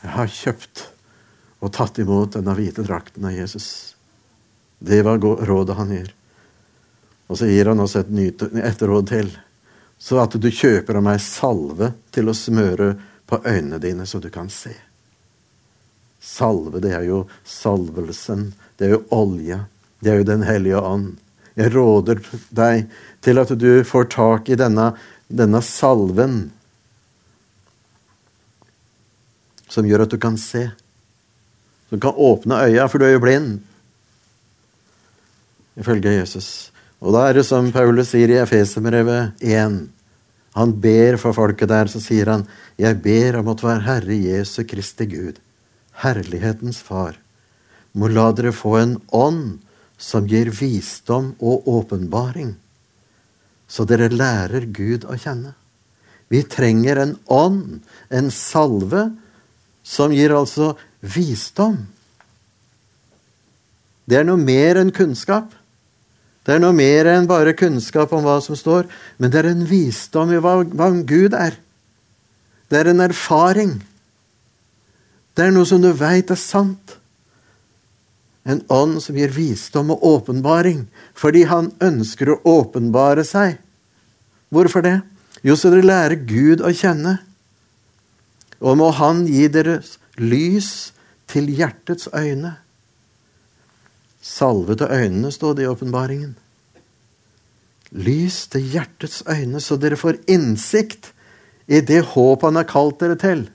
Jeg 0.00 0.10
har 0.16 0.32
kjøpt 0.32 0.86
og 1.60 1.72
tatt 1.76 2.00
imot 2.02 2.34
denne 2.34 2.56
hvite 2.56 2.82
drakten 2.82 3.28
av 3.28 3.36
Jesus. 3.36 3.94
Det 4.80 5.02
var 5.06 5.20
rådet 5.20 5.76
han 5.78 5.94
gir. 5.94 6.10
Og 7.30 7.38
så 7.38 7.46
gir 7.46 7.70
han 7.70 7.80
også 7.80 8.02
et, 8.02 8.10
nytt, 8.10 8.42
et 8.42 8.84
til. 9.08 9.30
Så 10.00 10.18
at 10.18 10.34
du 10.34 10.50
kjøper 10.50 10.98
av 10.98 11.04
meg 11.04 11.20
salve 11.22 11.92
til 12.10 12.32
å 12.32 12.34
smøre 12.34 12.94
på 13.28 13.38
øynene 13.44 13.78
dine, 13.78 14.06
så 14.08 14.18
du 14.18 14.30
kan 14.34 14.48
se. 14.50 14.72
Salve, 16.18 16.80
det 16.82 16.96
er 16.96 17.04
jo 17.06 17.26
salvelsen. 17.46 18.48
Det 18.76 18.88
er 18.88 18.96
jo 18.96 19.04
olje. 19.14 19.60
Det 20.00 20.12
er 20.12 20.20
jo 20.20 20.28
Den 20.28 20.42
hellige 20.42 20.80
ånd. 20.80 21.18
Jeg 21.56 21.74
råder 21.74 22.20
deg 22.56 22.86
til 23.20 23.38
at 23.42 23.50
du 23.58 23.84
får 23.84 24.08
tak 24.14 24.48
i 24.48 24.56
denne, 24.56 24.92
denne 25.28 25.60
salven 25.62 26.50
som 29.70 29.86
gjør 29.86 30.06
at 30.06 30.14
du 30.14 30.18
kan 30.20 30.38
se. 30.40 30.70
Som 31.90 32.00
kan 32.02 32.16
åpne 32.16 32.62
øya, 32.66 32.86
for 32.88 32.98
du 32.98 33.06
er 33.06 33.14
jo 33.14 33.22
blind. 33.22 33.60
Ifølge 35.78 36.16
Jesus. 36.18 36.70
Og 37.00 37.14
da 37.14 37.28
er 37.28 37.38
det 37.38 37.46
som 37.48 37.70
Paulus 37.72 38.12
sier 38.12 38.30
i 38.32 38.40
Efeserbrevet 38.42 39.40
1. 39.40 39.80
Han 40.58 40.74
ber 40.82 41.16
for 41.22 41.36
folket 41.36 41.70
der, 41.70 41.88
så 41.90 42.02
sier 42.02 42.28
han, 42.32 42.46
Jeg 42.78 42.98
ber 43.02 43.38
om 43.40 43.48
at 43.52 43.62
være 43.62 43.86
Herre 43.86 44.16
Jesu 44.18 44.64
Kristi 44.66 45.06
Gud, 45.06 45.38
herlighetens 46.02 46.82
Far, 46.82 47.14
må 47.92 48.10
la 48.10 48.30
dere 48.34 48.52
få 48.54 48.76
en 48.80 48.96
ånd 49.14 49.60
som 50.00 50.26
gir 50.28 50.48
visdom 50.56 51.34
og 51.44 51.68
åpenbaring, 51.68 52.54
så 53.70 53.84
dere 53.86 54.08
lærer 54.10 54.64
Gud 54.72 55.04
å 55.04 55.18
kjenne. 55.20 55.52
Vi 56.30 56.42
trenger 56.46 57.02
en 57.02 57.16
ånd, 57.30 57.80
en 58.08 58.30
salve, 58.32 59.10
som 59.84 60.12
gir 60.14 60.32
altså 60.34 60.72
visdom. 61.02 61.76
Det 64.06 64.20
er 64.20 64.26
noe 64.26 64.40
mer 64.40 64.80
enn 64.80 64.92
kunnskap. 64.94 65.52
Det 66.46 66.56
er 66.56 66.62
noe 66.62 66.74
mer 66.74 67.10
enn 67.12 67.28
bare 67.30 67.54
kunnskap 67.58 68.12
om 68.16 68.24
hva 68.24 68.38
som 68.42 68.56
står, 68.58 68.88
men 69.18 69.30
det 69.30 69.42
er 69.42 69.50
en 69.52 69.66
visdom 69.68 70.32
i 70.32 70.40
hva, 70.42 70.60
hva 70.64 70.88
Gud 71.06 71.36
er. 71.36 71.58
Det 72.70 72.78
er 72.78 72.92
en 72.92 73.04
erfaring. 73.04 73.76
Det 75.36 75.46
er 75.46 75.54
noe 75.54 75.68
som 75.68 75.82
du 75.82 75.90
veit 75.94 76.30
er 76.30 76.38
sant. 76.40 76.96
En 78.48 78.62
ånd 78.72 79.02
som 79.04 79.18
gir 79.18 79.32
visdom 79.34 79.92
og 79.92 80.04
åpenbaring, 80.06 80.86
fordi 81.14 81.44
han 81.50 81.72
ønsker 81.84 82.32
å 82.32 82.40
åpenbare 82.48 83.24
seg. 83.28 83.58
Hvorfor 84.50 84.84
det? 84.84 85.00
Jo, 85.44 85.56
så 85.56 85.72
dere 85.72 85.86
lærer 85.86 86.24
Gud 86.28 86.64
å 86.64 86.72
kjenne. 86.72 87.18
Og 88.60 88.76
må 88.80 88.90
Han 88.96 89.24
gi 89.28 89.46
dere 89.48 89.80
lys 90.20 90.92
til 91.30 91.48
hjertets 91.52 92.08
øyne. 92.12 92.56
Salve 94.20 94.76
til 94.76 94.90
øynene, 94.90 95.32
står 95.32 95.54
det 95.56 95.64
i 95.64 95.70
åpenbaringen. 95.70 96.34
Lys 97.90 98.44
til 98.52 98.66
hjertets 98.74 99.22
øyne, 99.28 99.60
så 99.60 99.78
dere 99.80 99.96
får 99.96 100.20
innsikt 100.30 101.12
i 101.70 101.80
det 101.80 102.02
håp 102.12 102.42
Han 102.42 102.58
har 102.58 102.68
kalt 102.68 103.00
dere 103.00 103.16
til. 103.16 103.46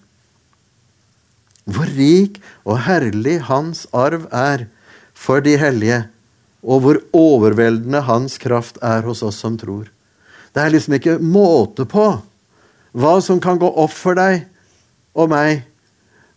Hvor 1.66 1.90
rik 1.90 2.42
og 2.64 2.82
herlig 2.86 3.40
Hans 3.50 3.86
arv 3.94 4.28
er 4.32 4.68
for 5.26 5.42
de 5.42 5.58
hellige, 5.60 6.04
og 6.66 6.82
hvor 6.82 7.02
overveldende 7.14 8.02
hans 8.06 8.38
kraft 8.42 8.78
er 8.86 9.06
hos 9.06 9.24
oss 9.26 9.42
som 9.42 9.58
tror. 9.58 9.90
Det 10.54 10.64
er 10.64 10.74
liksom 10.74 10.98
ikke 10.98 11.20
måte 11.20 11.86
på 11.90 12.08
hva 12.96 13.16
som 13.22 13.42
kan 13.44 13.60
gå 13.60 13.68
opp 13.68 13.94
for 13.94 14.18
deg 14.18 14.46
og 15.16 15.32
meg 15.34 15.66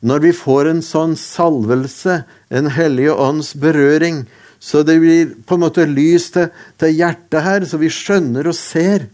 når 0.01 0.23
vi 0.23 0.33
får 0.35 0.71
en 0.71 0.83
sånn 0.85 1.17
salvelse, 1.19 2.23
en 2.55 2.71
hellige 2.71 3.15
ånds 3.19 3.51
berøring, 3.59 4.25
så 4.59 4.85
det 4.87 4.99
blir 5.03 5.33
på 5.47 5.57
en 5.57 5.65
måte 5.65 5.87
lys 5.91 6.29
til, 6.35 6.53
til 6.79 6.95
hjertet 6.95 7.43
her, 7.43 7.67
så 7.67 7.81
vi 7.83 7.91
skjønner 7.91 8.47
og 8.47 8.55
ser 8.59 9.09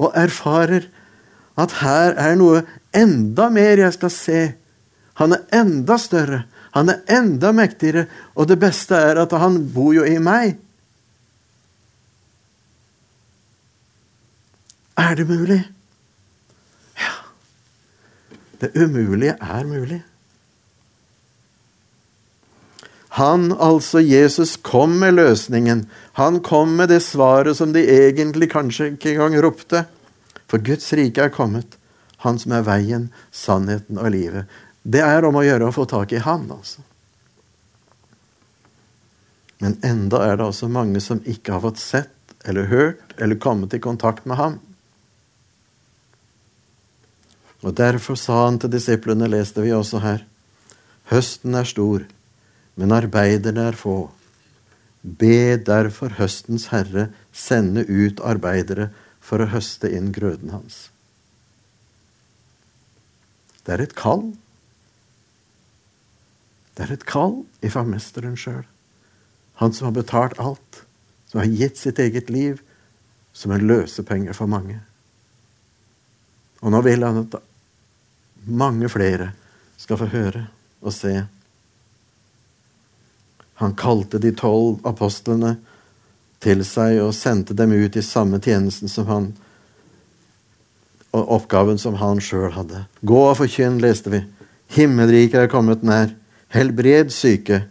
og 0.00 0.16
erfarer 0.16 0.88
at 1.60 1.76
her 1.82 2.16
er 2.16 2.36
noe 2.40 2.62
enda 2.96 3.50
mer 3.52 3.84
jeg 3.84 3.96
skal 3.98 4.12
se 4.12 4.40
Han 5.20 5.34
er 5.36 5.42
enda 5.52 5.98
større. 6.00 6.38
Han 6.76 6.88
er 6.88 7.02
enda 7.12 7.52
mektigere. 7.56 8.06
Og 8.36 8.48
det 8.48 8.58
beste 8.60 8.96
er 8.96 9.20
at 9.22 9.34
han 9.36 9.60
bor 9.74 9.92
jo 9.96 10.06
i 10.08 10.18
meg. 10.22 10.56
Er 14.98 15.16
det 15.16 15.26
mulig? 15.28 15.60
Ja. 17.00 17.12
Det 18.60 18.72
umulige 18.76 19.36
er 19.40 19.68
mulig. 19.68 20.02
Han, 23.20 23.50
altså 23.52 24.00
Jesus, 24.00 24.56
kom 24.56 24.96
med 25.02 25.18
løsningen. 25.18 25.84
Han 26.16 26.40
kom 26.40 26.76
med 26.78 26.88
det 26.88 27.02
svaret 27.04 27.58
som 27.58 27.74
de 27.74 27.84
egentlig 27.84 28.48
kanskje 28.54 28.94
ikke 28.94 29.12
engang 29.12 29.36
ropte. 29.44 29.84
For 30.48 30.62
Guds 30.64 30.88
rike 30.96 31.20
er 31.20 31.32
kommet. 31.32 31.76
Han 32.24 32.38
som 32.40 32.54
er 32.56 32.64
veien, 32.64 33.10
sannheten 33.34 34.00
og 34.00 34.14
livet. 34.14 34.48
Det 34.82 35.02
er 35.04 35.24
om 35.24 35.36
å 35.38 35.44
gjøre 35.46 35.68
å 35.68 35.74
få 35.74 35.86
tak 35.90 36.12
i 36.12 36.22
Han, 36.22 36.48
altså. 36.50 36.82
Men 39.62 39.76
enda 39.86 40.18
er 40.26 40.36
det 40.36 40.48
altså 40.48 40.66
mange 40.66 41.00
som 41.00 41.20
ikke 41.22 41.54
har 41.54 41.62
fått 41.62 41.78
sett 41.78 42.34
eller 42.42 42.66
hørt 42.66 43.14
eller 43.22 43.38
kommet 43.38 43.74
i 43.74 43.78
kontakt 43.78 44.24
med 44.26 44.36
ham. 44.36 44.56
Og 47.62 47.76
Derfor 47.78 48.18
sa 48.18 48.40
han 48.44 48.58
til 48.58 48.72
disiplene, 48.74 49.30
leste 49.30 49.62
vi 49.62 49.70
også 49.70 50.00
her, 50.02 50.24
høsten 51.12 51.54
er 51.54 51.68
stor, 51.68 52.02
men 52.74 52.94
arbeiderne 52.96 53.68
er 53.70 53.78
få. 53.78 54.10
Be 55.02 55.54
derfor 55.62 56.18
høstens 56.18 56.72
herre 56.74 57.12
sende 57.30 57.86
ut 57.86 58.18
arbeidere 58.26 58.90
for 59.22 59.42
å 59.42 59.50
høste 59.54 59.90
inn 59.94 60.10
grøden 60.14 60.50
hans. 60.50 60.88
Det 63.62 63.76
er 63.76 63.86
et 63.86 63.94
kall. 63.94 64.32
Det 66.76 66.86
er 66.86 66.94
et 66.94 67.08
kall 67.08 67.42
ifra 67.64 67.84
mesteren 67.86 68.36
sjøl. 68.38 68.64
Han 69.60 69.74
som 69.76 69.90
har 69.90 69.96
betalt 69.96 70.40
alt. 70.40 70.82
Som 71.28 71.40
har 71.40 71.48
gitt 71.48 71.78
sitt 71.80 72.00
eget 72.02 72.30
liv 72.30 72.60
som 73.32 73.52
en 73.52 73.66
løsepenge 73.66 74.34
for 74.36 74.50
mange. 74.50 74.80
Og 76.60 76.72
nå 76.72 76.82
vil 76.84 77.04
han 77.04 77.22
at 77.24 77.38
mange 78.44 78.90
flere 78.92 79.30
skal 79.80 79.98
få 80.00 80.10
høre 80.12 80.46
og 80.82 80.92
se. 80.94 81.14
Han 83.62 83.76
kalte 83.78 84.20
de 84.20 84.32
tolv 84.36 84.82
apostlene 84.88 85.56
til 86.42 86.64
seg 86.66 86.98
og 87.02 87.14
sendte 87.16 87.56
dem 87.56 87.72
ut 87.72 87.96
i 87.96 88.04
samme 88.04 88.40
tjenesten 88.42 88.90
som 88.90 89.08
han 89.08 89.32
og 91.12 91.28
oppgaven 91.36 91.78
som 91.78 91.98
han 92.00 92.22
sjøl 92.24 92.50
hadde. 92.54 92.86
Gå 93.04 93.18
og 93.28 93.36
forkynn, 93.42 93.80
leste 93.82 94.12
vi. 94.12 94.22
Himmelriket 94.72 95.44
er 95.44 95.50
kommet 95.52 95.84
nær. 95.84 96.14
Helbred 96.52 97.12
syke. 97.14 97.62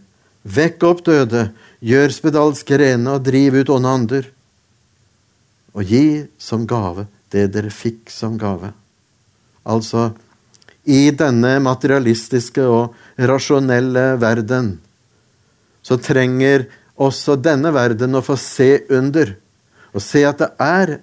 Vekk 0.42 0.86
opp 0.88 1.04
døde. 1.06 1.48
Gjør 1.82 2.14
spedalske 2.14 2.78
rene 2.78 3.16
og 3.16 3.24
driv 3.26 3.60
ut 3.62 3.72
onde 3.74 3.96
ander. 3.96 4.28
Og 5.72 5.86
gi 5.88 6.24
som 6.40 6.66
gave 6.68 7.06
det 7.32 7.48
dere 7.54 7.72
fikk 7.72 8.10
som 8.12 8.36
gave. 8.40 8.72
Altså, 9.62 10.10
i 10.84 11.10
denne 11.14 11.54
materialistiske 11.62 12.64
og 12.66 12.96
rasjonelle 13.18 14.16
verden 14.20 14.74
så 15.82 15.98
trenger 15.98 16.66
også 17.02 17.36
denne 17.42 17.72
verden 17.74 18.18
å 18.18 18.22
få 18.22 18.36
se 18.38 18.84
under. 18.92 19.34
Og 19.94 20.02
se 20.02 20.22
at 20.26 20.42
det 20.42 20.50
er 20.62 20.96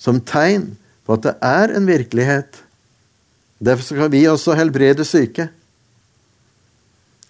som 0.00 0.20
tegn 0.20 0.74
på 1.06 1.16
at 1.16 1.24
det 1.28 1.34
er 1.44 1.76
en 1.76 1.88
virkelighet. 1.88 2.60
Derfor 3.62 3.86
skal 3.86 4.12
vi 4.12 4.26
også 4.28 4.56
helbrede 4.58 5.04
syke. 5.08 5.48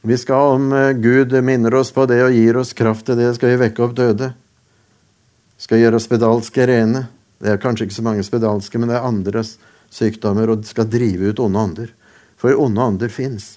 Vi 0.07 0.19
skal, 0.19 0.55
om 0.55 0.73
eh, 0.73 0.93
Gud 0.93 1.33
minner 1.43 1.75
oss 1.75 1.91
på 1.91 2.05
det 2.07 2.21
og 2.23 2.31
gir 2.31 2.57
oss 2.61 2.71
kraft 2.79 3.09
til 3.09 3.17
det, 3.19 3.33
skal 3.35 3.51
vi 3.51 3.63
vekke 3.65 3.83
opp 3.83 3.95
døde. 3.99 4.29
Skal 5.59 5.81
gjøre 5.81 5.99
spedalske 5.99 6.67
rene. 6.71 7.01
Det 7.43 7.51
er 7.51 7.59
kanskje 7.59 7.89
ikke 7.89 7.97
så 7.97 8.05
mange 8.07 8.23
spedalske, 8.23 8.79
men 8.79 8.93
det 8.93 9.01
er 9.01 9.09
andres 9.09 9.57
sykdommer, 9.91 10.53
og 10.53 10.63
skal 10.69 10.87
drive 10.93 11.33
ut 11.33 11.43
onde 11.43 11.59
ånder. 11.59 11.91
For 12.39 12.55
onde 12.55 12.85
ånder 12.85 13.11
fins. 13.11 13.57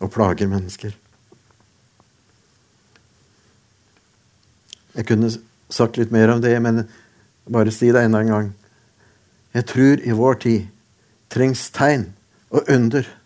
Og 0.00 0.08
plager 0.14 0.48
mennesker. 0.48 0.96
Jeg 4.96 5.10
kunne 5.12 5.34
sagt 5.68 6.00
litt 6.00 6.16
mer 6.16 6.32
om 6.32 6.40
det, 6.40 6.56
men 6.64 6.86
bare 7.44 7.76
si 7.76 7.92
det 7.92 8.08
enda 8.08 8.24
en 8.24 8.32
gang. 8.32 8.50
Jeg 9.52 9.68
tror 9.68 10.00
i 10.00 10.16
vår 10.16 10.42
tid 10.48 10.74
trengs 11.28 11.68
tegn 11.76 12.14
og 12.48 12.72
under. 12.72 13.17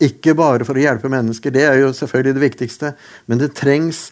Ikke 0.00 0.34
bare 0.36 0.64
for 0.64 0.78
å 0.78 0.82
hjelpe 0.82 1.10
mennesker, 1.12 1.52
det 1.52 1.66
er 1.68 1.78
jo 1.82 1.92
selvfølgelig 1.96 2.36
det 2.36 2.44
viktigste, 2.46 2.92
men 3.28 3.40
det 3.40 3.52
trengs, 3.58 4.10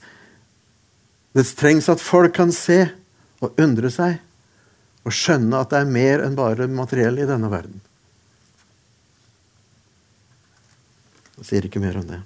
det 1.36 1.46
trengs 1.56 1.88
at 1.88 2.02
folk 2.02 2.34
kan 2.36 2.52
se 2.52 2.82
og 3.40 3.60
undre 3.60 3.90
seg 3.92 4.18
og 5.06 5.14
skjønne 5.14 5.62
at 5.62 5.70
det 5.72 5.80
er 5.80 5.92
mer 5.92 6.24
enn 6.24 6.36
bare 6.36 6.66
materiell 6.68 7.20
i 7.22 7.28
denne 7.28 7.48
verden. 7.52 7.78
Jeg 11.38 11.46
sier 11.48 11.68
ikke 11.68 11.80
mer 11.80 11.96
om 12.00 12.08
det. 12.08 12.18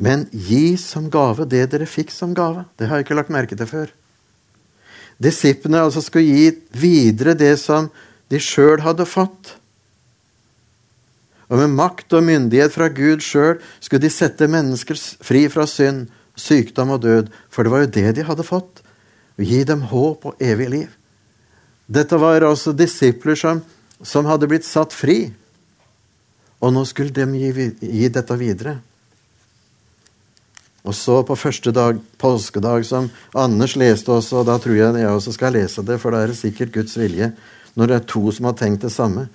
Men 0.00 0.26
gi 0.32 0.74
som 0.80 1.10
gave 1.12 1.46
det 1.48 1.66
dere 1.72 1.88
fikk 1.88 2.10
som 2.12 2.34
gave. 2.36 2.64
Det 2.76 2.88
har 2.88 2.98
jeg 2.98 3.06
ikke 3.06 3.18
lagt 3.18 3.32
merke 3.32 3.56
til 3.56 3.68
før. 3.68 3.92
Disiplene 5.20 5.82
altså 5.84 6.02
skulle 6.02 6.32
gi 6.32 6.46
videre 6.80 7.36
det 7.36 7.52
som 7.60 7.90
de 8.32 8.40
sjøl 8.40 8.80
hadde 8.80 9.06
fått. 9.08 9.54
Og 11.50 11.58
med 11.58 11.74
makt 11.74 12.14
og 12.14 12.24
myndighet 12.24 12.72
fra 12.74 12.86
Gud 12.94 13.24
sjøl 13.26 13.58
skulle 13.82 14.04
de 14.04 14.12
sette 14.12 14.46
mennesker 14.50 14.98
fri 15.26 15.48
fra 15.50 15.66
synd, 15.66 16.06
sykdom 16.38 16.94
og 16.94 17.02
død, 17.02 17.32
for 17.50 17.66
det 17.66 17.72
var 17.72 17.84
jo 17.84 17.92
det 17.96 18.14
de 18.16 18.26
hadde 18.28 18.46
fått. 18.46 18.84
Og 19.36 19.44
gi 19.44 19.64
dem 19.66 19.82
håp 19.90 20.28
og 20.30 20.42
evig 20.42 20.68
liv. 20.70 20.90
Dette 21.90 22.18
var 22.22 22.46
altså 22.46 22.72
disipler 22.76 23.34
som, 23.34 23.64
som 24.02 24.28
hadde 24.30 24.46
blitt 24.50 24.68
satt 24.68 24.94
fri. 24.94 25.32
Og 26.62 26.70
nå 26.76 26.84
skulle 26.86 27.10
de 27.10 27.26
gi, 27.34 27.66
gi 27.82 28.08
dette 28.12 28.36
videre. 28.38 28.78
Og 30.86 30.94
så 30.96 31.18
på 31.26 31.36
første 31.36 31.72
dag, 31.76 31.98
påskedag, 32.20 32.86
som 32.88 33.10
Anders 33.36 33.74
leste 33.76 34.12
også, 34.14 34.40
og 34.40 34.46
da 34.48 34.56
tror 34.60 34.78
jeg 34.78 35.02
jeg 35.02 35.12
også 35.12 35.34
skal 35.34 35.56
lese 35.58 35.84
det, 35.84 35.98
for 36.00 36.14
da 36.14 36.22
er 36.22 36.32
det 36.32 36.38
sikkert 36.38 36.72
Guds 36.72 36.96
vilje. 36.96 37.32
Når 37.76 37.90
det 37.90 37.96
er 37.96 38.06
to 38.08 38.22
som 38.32 38.48
har 38.48 38.56
tenkt 38.58 38.86
det 38.86 38.92
samme, 38.94 39.26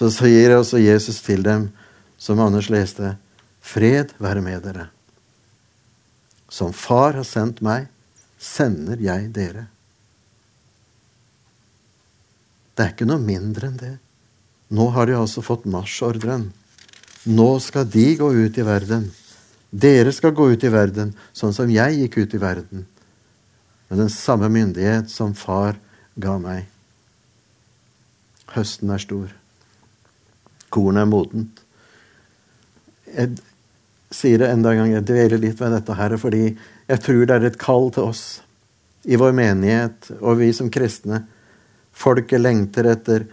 så 0.00 0.08
sier 0.08 0.56
også 0.56 0.80
Jesus 0.80 1.20
til 1.20 1.44
dem, 1.44 1.68
som 2.16 2.40
Anders 2.40 2.70
leste, 2.72 3.14
fred 3.60 4.14
være 4.20 4.40
med 4.44 4.64
dere. 4.64 4.88
Som 6.48 6.72
Far 6.72 7.18
har 7.18 7.28
sendt 7.28 7.60
meg, 7.64 7.90
sender 8.40 9.00
jeg 9.04 9.28
dere. 9.36 9.66
Det 12.72 12.86
er 12.86 12.94
ikke 12.94 13.08
noe 13.08 13.20
mindre 13.20 13.68
enn 13.68 13.78
det. 13.80 13.94
Nå 14.72 14.88
har 14.96 15.10
de 15.10 15.20
altså 15.20 15.44
fått 15.44 15.68
marsjordren. 15.68 16.48
Nå 17.28 17.50
skal 17.60 17.84
de 17.92 18.06
gå 18.16 18.32
ut 18.32 18.56
i 18.56 18.64
verden 18.64 19.10
dere 19.70 20.12
skal 20.12 20.34
gå 20.34 20.48
ut 20.50 20.64
i 20.66 20.72
verden 20.72 21.12
sånn 21.32 21.54
som 21.54 21.70
jeg 21.70 22.02
gikk 22.02 22.18
ut 22.24 22.34
i 22.34 22.42
verden, 22.42 22.86
med 23.88 24.02
den 24.02 24.10
samme 24.10 24.50
myndighet 24.50 25.10
som 25.10 25.34
far 25.34 25.78
ga 26.18 26.36
meg. 26.42 26.66
Høsten 28.50 28.90
er 28.90 29.02
stor. 29.02 29.30
Kornet 30.70 31.04
er 31.04 31.10
modent. 31.10 31.62
Jeg 33.10 33.36
sier 34.14 34.42
det 34.42 34.50
enda 34.50 34.72
en 34.72 34.82
gang, 34.82 34.92
jeg 34.94 35.06
dveler 35.08 35.42
litt 35.42 35.60
ved 35.60 35.74
dette 35.74 35.96
her, 35.98 36.16
fordi 36.18 36.44
jeg 36.50 37.02
tror 37.04 37.26
det 37.26 37.36
er 37.36 37.48
et 37.50 37.60
kall 37.60 37.90
til 37.94 38.10
oss 38.10 38.24
i 39.02 39.18
vår 39.18 39.32
menighet 39.36 40.10
og 40.20 40.40
vi 40.42 40.50
som 40.54 40.70
kristne. 40.72 41.24
Folket 41.92 42.42
lengter 42.42 42.88
etter 42.90 43.28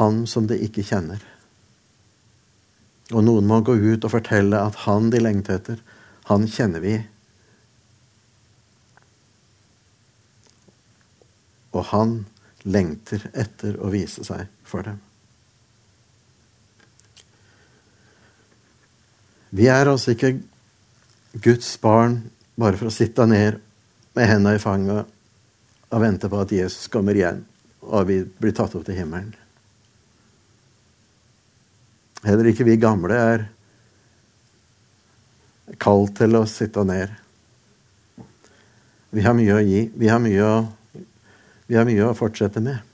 Han 0.00 0.24
som 0.26 0.48
de 0.50 0.56
ikke 0.58 0.82
kjenner. 0.82 1.20
Og 3.14 3.22
noen 3.22 3.46
må 3.46 3.60
gå 3.62 3.76
ut 3.78 4.04
og 4.06 4.10
fortelle 4.10 4.58
at 4.58 4.80
han 4.88 5.10
de 5.12 5.20
lengter 5.22 5.60
etter, 5.60 5.78
han 6.26 6.48
kjenner 6.50 6.82
vi. 6.82 6.96
Og 11.70 11.84
han 11.92 12.16
lengter 12.64 13.28
etter 13.30 13.78
å 13.78 13.92
vise 13.94 14.24
seg 14.26 14.48
for 14.66 14.82
dem. 14.88 14.98
Vi 19.54 19.68
er 19.70 19.86
altså 19.86 20.14
ikke 20.14 20.34
Guds 21.44 21.74
barn 21.82 22.18
bare 22.58 22.78
for 22.78 22.90
å 22.90 22.94
sitte 22.94 23.26
ned 23.26 23.60
med 24.14 24.30
hendene 24.30 24.58
i 24.58 24.62
fanget 24.62 25.10
og 25.94 26.02
vente 26.02 26.30
på 26.30 26.40
at 26.42 26.54
Jesus 26.54 26.90
kommer 26.90 27.14
igjen 27.14 27.42
og 27.84 28.06
vi 28.08 28.20
blir 28.24 28.54
tatt 28.56 28.74
opp 28.74 28.84
til 28.86 28.96
himmelen. 28.98 29.34
Heller 32.24 32.48
ikke 32.48 32.64
vi 32.66 32.80
gamle 32.80 33.18
er 33.20 33.44
kalt 35.80 36.14
til 36.16 36.38
å 36.38 36.46
sitte 36.48 36.84
ned. 36.88 37.12
Vi 39.14 39.22
har 39.24 39.36
mye 39.36 39.58
å 39.58 39.62
gi. 39.62 39.84
Vi 39.94 40.08
har 40.10 40.22
mye 40.22 40.48
å, 40.48 40.56
vi 41.68 41.76
har 41.78 41.86
mye 41.86 42.08
å 42.08 42.16
fortsette 42.16 42.62
med. 42.64 42.93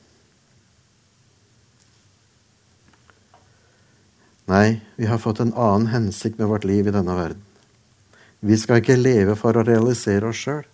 Nei, 4.51 4.81
vi 4.97 5.07
har 5.07 5.19
fått 5.23 5.41
en 5.41 5.55
annen 5.55 5.87
hensikt 5.93 6.39
med 6.39 6.49
vårt 6.51 6.65
liv 6.65 6.89
i 6.89 6.95
denne 6.95 7.15
verden. 7.15 7.43
Vi 8.41 8.57
skal 8.59 8.81
ikke 8.81 8.97
leve 8.99 9.37
for 9.39 9.55
å 9.55 9.63
realisere 9.63 10.27
oss 10.27 10.41
sjøl. 10.43 10.65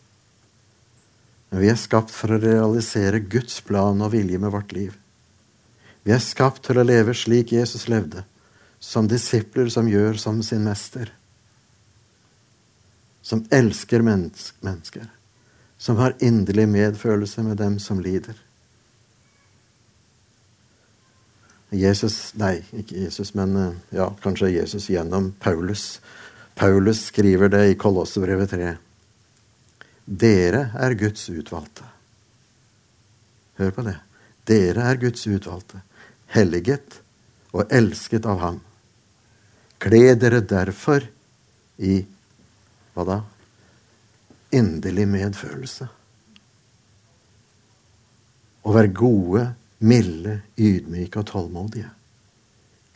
Men 1.50 1.60
vi 1.60 1.68
er 1.68 1.78
skapt 1.78 2.14
for 2.14 2.32
å 2.32 2.40
realisere 2.40 3.20
Guds 3.20 3.58
plan 3.66 4.00
og 4.00 4.14
vilje 4.14 4.40
med 4.40 4.54
vårt 4.54 4.72
liv. 4.72 4.94
Vi 6.06 6.14
er 6.14 6.22
skapt 6.22 6.62
til 6.64 6.78
å 6.80 6.86
leve 6.86 7.12
slik 7.18 7.52
Jesus 7.52 7.88
levde, 7.90 8.22
som 8.80 9.10
disipler 9.10 9.68
som 9.72 9.90
gjør 9.90 10.16
som 10.22 10.40
sin 10.46 10.64
mester. 10.64 11.10
Som 13.20 13.44
elsker 13.50 14.06
mennesker. 14.06 15.08
Som 15.76 15.98
har 16.00 16.16
inderlig 16.22 16.68
medfølelse 16.70 17.42
med 17.42 17.58
dem 17.60 17.80
som 17.82 18.00
lider. 18.00 18.38
Jesus 21.76 22.34
Nei, 22.40 22.60
ikke 22.76 23.06
Jesus, 23.06 23.34
men 23.36 23.56
eh, 23.60 23.74
ja, 23.98 24.10
kanskje 24.22 24.54
Jesus 24.54 24.88
gjennom 24.90 25.32
Paulus. 25.40 26.00
Paulus 26.56 27.06
skriver 27.10 27.50
det 27.52 27.62
i 27.70 27.78
Kolossebrevet 27.78 28.50
3. 28.50 28.72
Dere 30.06 30.70
er 30.78 30.94
Guds 30.98 31.28
utvalgte. 31.30 31.84
Hør 33.58 33.72
på 33.74 33.84
det. 33.86 33.96
Dere 34.46 34.86
er 34.86 35.00
Guds 35.00 35.26
utvalgte, 35.26 35.80
helliget 36.30 37.00
og 37.56 37.72
elsket 37.74 38.28
av 38.28 38.40
Ham. 38.42 38.60
Kle 39.82 40.14
dere 40.20 40.40
derfor 40.46 41.04
i 41.82 41.98
hva 42.94 43.04
da? 43.04 43.18
Inderlig 44.56 45.08
medfølelse. 45.10 45.88
Og 48.66 48.74
vær 48.76 48.88
gode 48.94 49.44
milde, 49.78 50.40
ydmyke 50.56 51.20
og 51.20 51.28
tålmodige. 51.30 51.90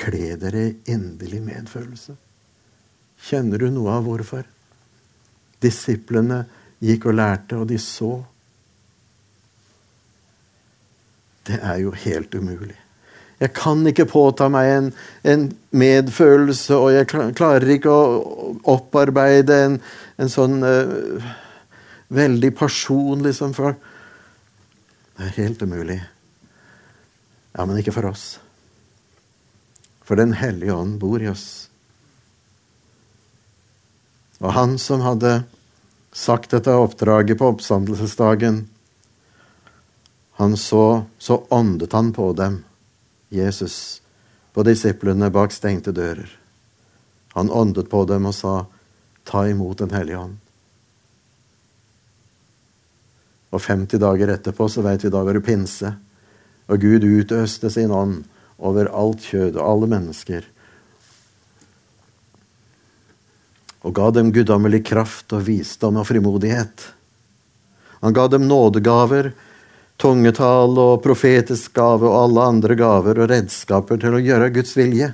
Kle 0.00 0.34
dere 0.40 0.64
i 0.68 0.76
inderlig 0.94 1.42
medfølelse. 1.44 2.16
Kjenner 3.20 3.60
du 3.60 3.68
noe 3.74 3.98
av 3.98 4.06
hvorfor? 4.08 4.46
Disiplene 5.60 6.44
gikk 6.80 7.10
og 7.10 7.18
lærte, 7.18 7.58
og 7.60 7.68
de 7.68 7.76
så. 7.80 8.14
Det 11.50 11.58
er 11.60 11.82
jo 11.82 11.92
helt 11.92 12.34
umulig. 12.34 12.78
Jeg 13.40 13.52
kan 13.56 13.80
ikke 13.88 14.04
påta 14.08 14.50
meg 14.52 14.70
en, 14.70 14.88
en 15.24 15.44
medfølelse, 15.72 16.76
og 16.76 16.92
jeg 16.92 17.08
klarer 17.36 17.72
ikke 17.72 17.92
å 17.92 18.56
opparbeide 18.68 19.56
en, 19.64 19.78
en 20.20 20.32
sånn 20.32 20.58
uh, 20.60 21.30
veldig 22.12 22.50
person, 22.56 23.22
liksom. 23.24 23.54
For 23.56 23.76
det 25.16 25.28
er 25.28 25.38
helt 25.38 25.64
umulig. 25.64 26.00
Ja, 27.52 27.66
men 27.66 27.78
ikke 27.80 27.94
for 27.94 28.10
oss. 28.10 28.38
For 30.06 30.18
Den 30.18 30.34
hellige 30.38 30.74
ånd 30.74 30.98
bor 31.02 31.22
i 31.22 31.30
oss. 31.30 31.70
Og 34.40 34.54
han 34.56 34.78
som 34.80 35.02
hadde 35.04 35.42
sagt 36.16 36.54
dette 36.54 36.74
oppdraget 36.74 37.38
på 37.38 37.50
oppstandelsesdagen, 37.52 38.64
han 40.40 40.56
så, 40.56 41.04
så 41.18 41.42
åndet 41.52 41.92
han 41.92 42.12
på 42.16 42.32
dem, 42.32 42.62
Jesus, 43.28 44.00
på 44.56 44.64
disiplene 44.64 45.28
bak 45.30 45.52
stengte 45.52 45.92
dører. 45.92 46.30
Han 47.36 47.50
åndet 47.52 47.90
på 47.90 48.06
dem 48.08 48.26
og 48.26 48.34
sa, 48.34 48.54
ta 49.28 49.44
imot 49.46 49.78
Den 49.78 49.92
hellige 49.94 50.18
ånd. 50.18 50.38
Og 53.50 53.60
50 53.62 54.00
dager 54.00 54.32
etterpå 54.32 54.66
så 54.70 54.82
veit 54.82 55.04
vi 55.04 55.12
da 55.12 55.22
var 55.26 55.36
det 55.36 55.44
pinse. 55.44 55.92
Og 56.70 56.80
Gud 56.82 57.04
utøste 57.04 57.70
sin 57.72 57.90
ånd 57.90 58.22
over 58.60 58.90
alt 58.94 59.24
kjød 59.26 59.58
og 59.58 59.64
alle 59.64 59.90
mennesker. 59.90 60.46
Og 63.80 63.94
ga 63.96 64.10
dem 64.14 64.30
guddommelig 64.34 64.84
kraft 64.86 65.32
og 65.34 65.46
visdom 65.48 65.98
og 66.00 66.06
frimodighet. 66.08 66.84
Han 68.04 68.16
ga 68.16 68.26
dem 68.32 68.46
nådegaver, 68.48 69.32
tungetall 70.00 70.78
og 70.80 71.02
profetisk 71.04 71.74
gave 71.76 72.08
og 72.08 72.16
alle 72.22 72.46
andre 72.54 72.76
gaver 72.78 73.18
og 73.20 73.32
redskaper 73.32 74.00
til 74.00 74.16
å 74.16 74.22
gjøre 74.24 74.52
Guds 74.54 74.76
vilje. 74.76 75.10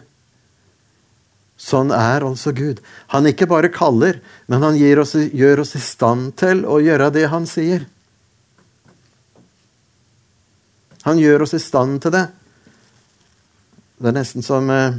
Sånn 1.57 1.91
er 1.95 2.27
altså 2.27 2.53
Gud. 2.53 2.83
Han 3.15 3.27
ikke 3.31 3.49
bare 3.49 3.73
kaller, 3.73 4.21
men 4.47 4.63
han 4.63 4.77
oss, 5.01 5.15
gjør 5.17 5.65
oss 5.65 5.75
i 5.79 5.83
stand 5.83 6.35
til 6.37 6.67
å 6.69 6.83
gjøre 6.85 7.09
det 7.15 7.31
han 7.33 7.49
sier. 7.49 7.87
Han 11.07 11.21
gjør 11.23 11.47
oss 11.47 11.55
i 11.55 11.63
stand 11.63 12.01
til 12.03 12.15
det. 12.15 12.27
Det 13.97 14.11
er 14.11 14.17
nesten 14.19 14.45
som 14.45 14.69
eh, 14.71 14.99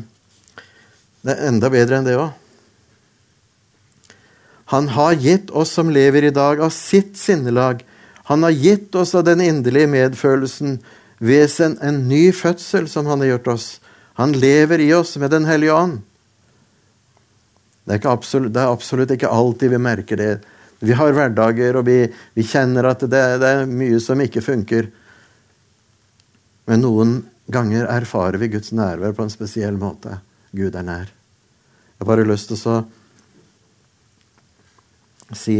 Det 1.21 1.33
er 1.33 1.49
enda 1.49 1.69
bedre 1.69 1.99
enn 1.99 2.07
det 2.07 2.15
òg. 2.17 2.31
Han 4.71 4.89
har 4.91 5.15
gitt 5.23 5.51
oss 5.55 5.71
som 5.77 5.91
lever 5.91 6.27
i 6.27 6.33
dag, 6.35 6.59
av 6.59 6.73
sitt 6.75 7.15
sinnelag. 7.19 7.83
Han 8.27 8.43
har 8.43 8.51
gitt 8.51 8.95
oss 8.99 9.13
av 9.15 9.23
den 9.23 9.39
inderlige 9.43 9.87
medfølelsen 9.87 10.79
ved 11.23 11.53
en, 11.63 11.77
en 11.79 12.01
ny 12.09 12.31
fødsel 12.35 12.89
som 12.91 13.07
han 13.07 13.23
har 13.23 13.37
gjort 13.37 13.47
oss. 13.53 13.67
Han 14.19 14.35
lever 14.35 14.83
i 14.83 14.89
oss 14.93 15.15
med 15.17 15.31
Den 15.31 15.47
hellige 15.47 15.73
ånd. 15.73 16.01
Det 17.87 17.95
er, 17.95 18.09
absolutt, 18.11 18.51
det 18.51 18.59
er, 18.59 18.71
absolutt, 18.75 19.11
ikke 19.15 19.31
alltid 19.31 19.71
vi 19.71 19.79
merker 19.79 20.19
det. 20.19 20.31
Vi 20.83 20.91
har 20.91 21.15
hverdager, 21.15 21.77
og 21.79 21.85
vi, 21.87 22.01
vi 22.35 22.43
kjenner 22.43 22.89
at 22.89 23.05
det, 23.07 23.21
det, 23.39 23.47
er 23.47 23.69
mye 23.71 24.01
som 24.03 24.19
ikke 24.19 24.43
funker. 24.43 24.89
Men 26.67 26.83
noen 26.83 27.13
ganger 27.47 27.87
erfarer 27.87 28.39
vi 28.41 28.51
Guds 28.51 28.73
nærvær 28.75 29.15
på 29.15 29.23
en 29.23 29.31
spesiell 29.31 29.77
måte. 29.79 30.19
Gud 30.51 30.75
er 30.75 30.83
nær. 30.83 31.07
Jeg 31.07 32.03
har 32.03 32.09
bare 32.11 32.27
lyst 32.27 32.51
til 32.51 32.59
å 32.69 32.77
si 35.35 35.57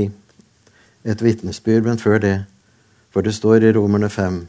et 1.07 1.23
vitnesbyrd, 1.23 1.87
men 1.87 1.99
før 2.01 2.21
det 2.23 2.37
For 3.11 3.25
det 3.25 3.33
står 3.33 3.63
i 3.63 3.71
Romerne 3.73 4.09
5 4.11 4.41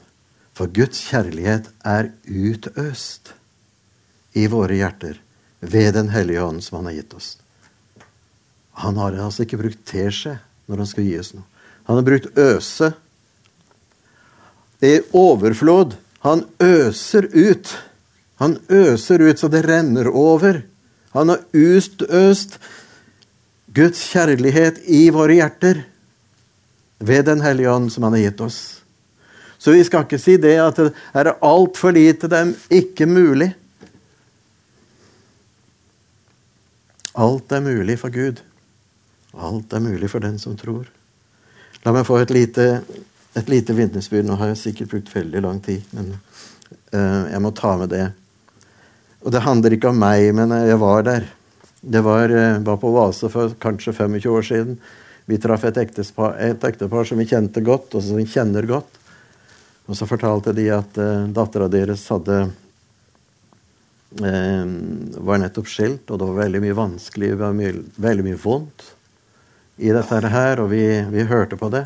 For 0.52 0.68
Guds 0.74 1.00
kjærlighet 1.08 1.70
er 1.86 2.10
utøst 2.26 3.32
i 4.36 4.46
våre 4.50 4.76
hjerter 4.76 5.20
ved 5.60 5.94
Den 5.94 6.10
hellige 6.10 6.42
ånd 6.42 6.62
som 6.62 6.76
Han 6.78 6.90
har 6.90 6.98
gitt 6.98 7.14
oss. 7.14 7.38
Han 8.82 8.98
har 8.98 9.16
altså 9.18 9.46
ikke 9.46 9.58
brukt 9.62 9.86
teskje 9.86 10.36
når 10.68 10.82
han 10.82 10.90
skal 10.90 11.06
gi 11.06 11.16
oss 11.18 11.32
noe. 11.34 11.46
Han 11.88 11.96
har 11.96 12.04
brukt 12.06 12.38
øse. 12.38 12.92
Det 14.78 14.90
er 14.98 15.16
overflod 15.16 15.96
han 16.28 16.44
øser 16.62 17.28
ut. 17.32 17.70
Han 18.38 18.58
øser 18.68 19.22
ut 19.22 19.38
så 19.40 19.48
det 19.50 19.64
renner 19.66 20.08
over. 20.08 20.62
Han 21.16 21.32
har 21.32 21.44
utøst 21.52 22.58
Guds 23.74 24.00
kjærlighet 24.12 24.82
i 24.86 25.08
våre 25.14 25.38
hjerter 25.38 25.84
ved 26.98 27.24
Den 27.28 27.40
hellige 27.40 27.70
ånd 27.70 27.92
som 27.92 28.06
han 28.06 28.16
har 28.16 28.28
gitt 28.28 28.42
oss. 28.42 28.58
Så 29.58 29.74
vi 29.74 29.82
skal 29.86 30.06
ikke 30.06 30.20
si 30.22 30.36
det 30.38 30.54
at 30.62 30.78
det 30.78 30.92
er 31.18 31.32
altfor 31.42 31.94
lite, 31.94 32.30
er 32.30 32.52
ikke 32.70 33.08
mulig. 33.10 33.50
Alt 37.18 37.52
er 37.52 37.64
mulig 37.64 37.98
for 37.98 38.14
Gud. 38.14 38.38
Alt 39.34 39.74
er 39.74 39.82
mulig 39.82 40.10
for 40.10 40.22
den 40.22 40.38
som 40.38 40.54
tror. 40.58 40.86
La 41.82 41.94
meg 41.94 42.06
få 42.06 42.20
et 42.22 42.34
lite 42.34 42.68
et 43.38 43.48
lite 43.52 43.74
vitnesbyrd. 43.76 44.26
Nå 44.28 44.36
har 44.40 44.52
jeg 44.52 44.62
sikkert 44.62 44.92
brukt 44.94 45.14
veldig 45.14 45.42
lang 45.44 45.60
tid, 45.64 45.84
men 45.96 46.12
uh, 46.14 47.24
jeg 47.30 47.42
må 47.44 47.52
ta 47.56 47.74
med 47.80 47.92
det. 47.94 48.06
Og 49.24 49.34
det 49.34 49.44
handler 49.44 49.74
ikke 49.74 49.92
om 49.92 50.00
meg, 50.00 50.30
men 50.36 50.54
jeg 50.68 50.78
var 50.80 51.04
der. 51.06 51.26
Det 51.80 52.02
var, 52.04 52.32
uh, 52.32 52.60
var 52.66 52.80
på 52.82 52.92
Vase 52.94 53.30
for 53.32 53.54
kanskje 53.62 53.94
25 53.96 54.30
år 54.34 54.48
siden. 54.50 54.78
Vi 55.28 55.40
traff 55.40 55.66
et 55.68 55.76
ektepar, 55.82 56.38
et 56.40 56.62
ektepar 56.64 57.04
som 57.08 57.20
vi 57.20 57.28
kjente 57.28 57.60
godt, 57.64 57.94
og 57.94 58.04
som 58.04 58.16
vi 58.16 58.26
kjenner 58.28 58.64
godt. 58.68 58.96
Og 59.88 59.96
så 59.96 60.08
fortalte 60.08 60.54
de 60.56 60.68
at 60.72 61.00
uh, 61.00 61.28
dattera 61.32 61.68
deres 61.72 62.06
hadde 62.12 62.38
uh, 64.22 64.64
var 65.28 65.42
nettopp 65.42 65.68
skilt, 65.68 66.06
og 66.08 66.16
det 66.16 66.30
var 66.30 66.40
veldig 66.44 66.62
mye 66.64 66.78
vanskelig, 66.78 67.34
det 67.34 67.42
var 67.42 67.56
mye, 67.56 67.74
veldig 68.00 68.24
mye 68.30 68.40
vondt 68.40 68.88
i 69.78 69.92
dette 69.94 70.32
her, 70.32 70.58
og 70.58 70.72
vi, 70.72 70.82
vi 71.12 71.28
hørte 71.28 71.56
på 71.60 71.70
det. 71.70 71.84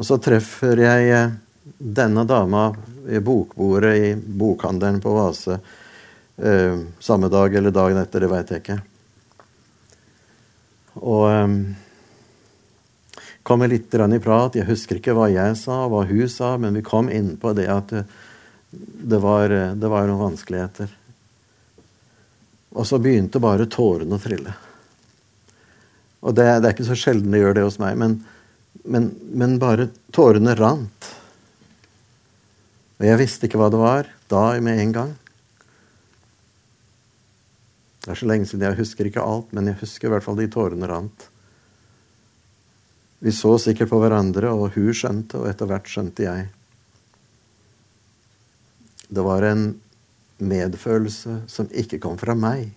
Og 0.00 0.06
så 0.08 0.16
treffer 0.16 0.80
jeg 0.80 1.08
eh, 1.12 1.32
denne 1.76 2.24
dama 2.24 2.70
i 3.04 3.20
bokbordet 3.20 3.96
i 4.00 4.14
bokhandelen 4.16 5.00
på 5.04 5.12
Vase. 5.12 5.58
Eh, 6.40 6.78
samme 7.04 7.28
dag 7.28 7.54
eller 7.54 7.74
dagen 7.74 8.00
etter, 8.00 8.24
det 8.24 8.30
veit 8.32 8.52
jeg 8.54 8.62
ikke. 8.62 8.78
Og 11.04 11.26
eh, 11.28 11.52
kom 13.44 13.66
litt 13.68 13.92
i 13.92 14.22
prat. 14.24 14.56
Jeg 14.56 14.70
husker 14.70 15.02
ikke 15.02 15.18
hva 15.18 15.28
jeg 15.28 15.60
sa, 15.60 15.84
hva 15.84 16.06
hun 16.08 16.32
sa, 16.32 16.54
men 16.56 16.80
vi 16.80 16.86
kom 16.86 17.12
inn 17.12 17.36
på 17.36 17.52
det 17.52 17.68
at 17.68 17.92
det, 17.92 18.06
det, 18.72 19.20
var, 19.20 19.52
det 19.52 19.84
var, 19.92 20.08
noen 20.08 20.30
vanskeligheter. 20.30 20.96
Og 22.72 22.88
så 22.88 22.96
begynte 23.02 23.42
bare 23.42 23.68
tårene 23.68 24.16
å 24.16 24.22
trille. 24.22 24.56
Og 26.24 26.32
det, 26.32 26.46
det 26.62 26.68
er 26.70 26.72
ikke 26.72 26.88
så 26.88 26.96
sjelden 26.96 27.34
det 27.34 27.44
gjør 27.44 27.58
det 27.58 27.68
hos 27.68 27.82
meg. 27.82 28.00
men 28.00 28.22
men, 28.84 29.10
men 29.32 29.58
bare 29.60 29.88
tårene 30.14 30.54
rant. 30.58 31.08
Og 33.00 33.06
jeg 33.08 33.20
visste 33.20 33.48
ikke 33.48 33.60
hva 33.60 33.70
det 33.72 33.80
var 33.80 34.08
da 34.30 34.44
med 34.62 34.80
en 34.82 34.94
gang. 34.94 35.12
Det 38.00 38.12
er 38.12 38.20
så 38.20 38.28
lenge 38.28 38.48
siden, 38.48 38.64
jeg 38.64 38.80
husker 38.80 39.08
ikke 39.08 39.24
alt, 39.24 39.52
men 39.56 39.68
jeg 39.68 39.80
husker 39.82 40.08
i 40.08 40.14
hvert 40.14 40.24
fall 40.24 40.38
de 40.38 40.48
tårene 40.52 40.88
rant. 40.88 41.26
Vi 43.20 43.32
så 43.36 43.52
sikkert 43.60 43.90
på 43.90 44.00
hverandre, 44.00 44.48
og 44.56 44.72
hun 44.76 44.94
skjønte, 44.96 45.40
og 45.40 45.50
etter 45.50 45.68
hvert 45.68 45.88
skjønte 45.88 46.24
jeg. 46.24 46.46
Det 49.10 49.24
var 49.26 49.44
en 49.44 49.64
medfølelse 50.40 51.42
som 51.50 51.68
ikke 51.76 52.00
kom 52.00 52.16
fra 52.20 52.32
meg, 52.38 52.70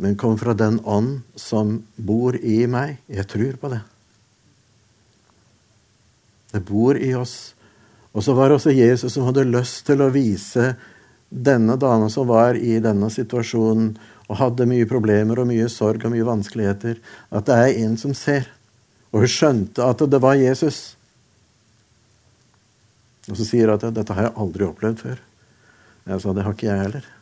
men 0.00 0.16
kom 0.16 0.38
fra 0.40 0.54
den 0.56 0.80
ånd 0.88 1.20
som 1.36 1.82
bor 1.96 2.36
i 2.36 2.64
meg. 2.70 2.96
Jeg 3.06 3.28
tror 3.28 3.58
på 3.60 3.70
det. 3.72 3.80
Det 6.50 6.62
bor 6.66 6.96
i 6.96 7.12
oss. 7.14 7.52
Og 8.16 8.24
så 8.24 8.34
var 8.34 8.48
det 8.48 8.56
også 8.58 8.72
Jesus 8.74 9.12
som 9.14 9.28
hadde 9.28 9.44
lyst 9.46 9.84
til 9.86 10.00
å 10.02 10.08
vise 10.14 10.72
denne 11.30 11.76
dama 11.78 12.08
som 12.10 12.26
var 12.26 12.56
i 12.58 12.80
denne 12.82 13.10
situasjonen 13.12 13.92
og 14.30 14.38
hadde 14.40 14.66
mye 14.70 14.88
problemer 14.88 15.42
og 15.42 15.50
mye 15.50 15.68
sorg 15.70 16.06
og 16.06 16.14
mye 16.14 16.26
vanskeligheter, 16.26 16.98
at 17.30 17.46
det 17.46 17.60
er 17.60 17.84
en 17.84 17.96
som 18.00 18.14
ser. 18.16 18.48
Og 19.10 19.24
hun 19.24 19.30
skjønte 19.30 19.84
at 19.84 20.02
det 20.10 20.22
var 20.22 20.38
Jesus. 20.38 20.94
Og 23.28 23.36
så 23.36 23.46
sier 23.46 23.68
hun 23.68 23.76
at 23.76 23.94
'dette 23.94 24.14
har 24.14 24.30
jeg 24.30 24.38
aldri 24.38 24.64
opplevd 24.64 25.02
før'. 25.04 25.24
Jeg 26.06 26.20
sa 26.20 26.32
det 26.32 26.44
har 26.44 26.54
ikke 26.54 26.70
jeg 26.70 26.82
heller. 26.82 27.19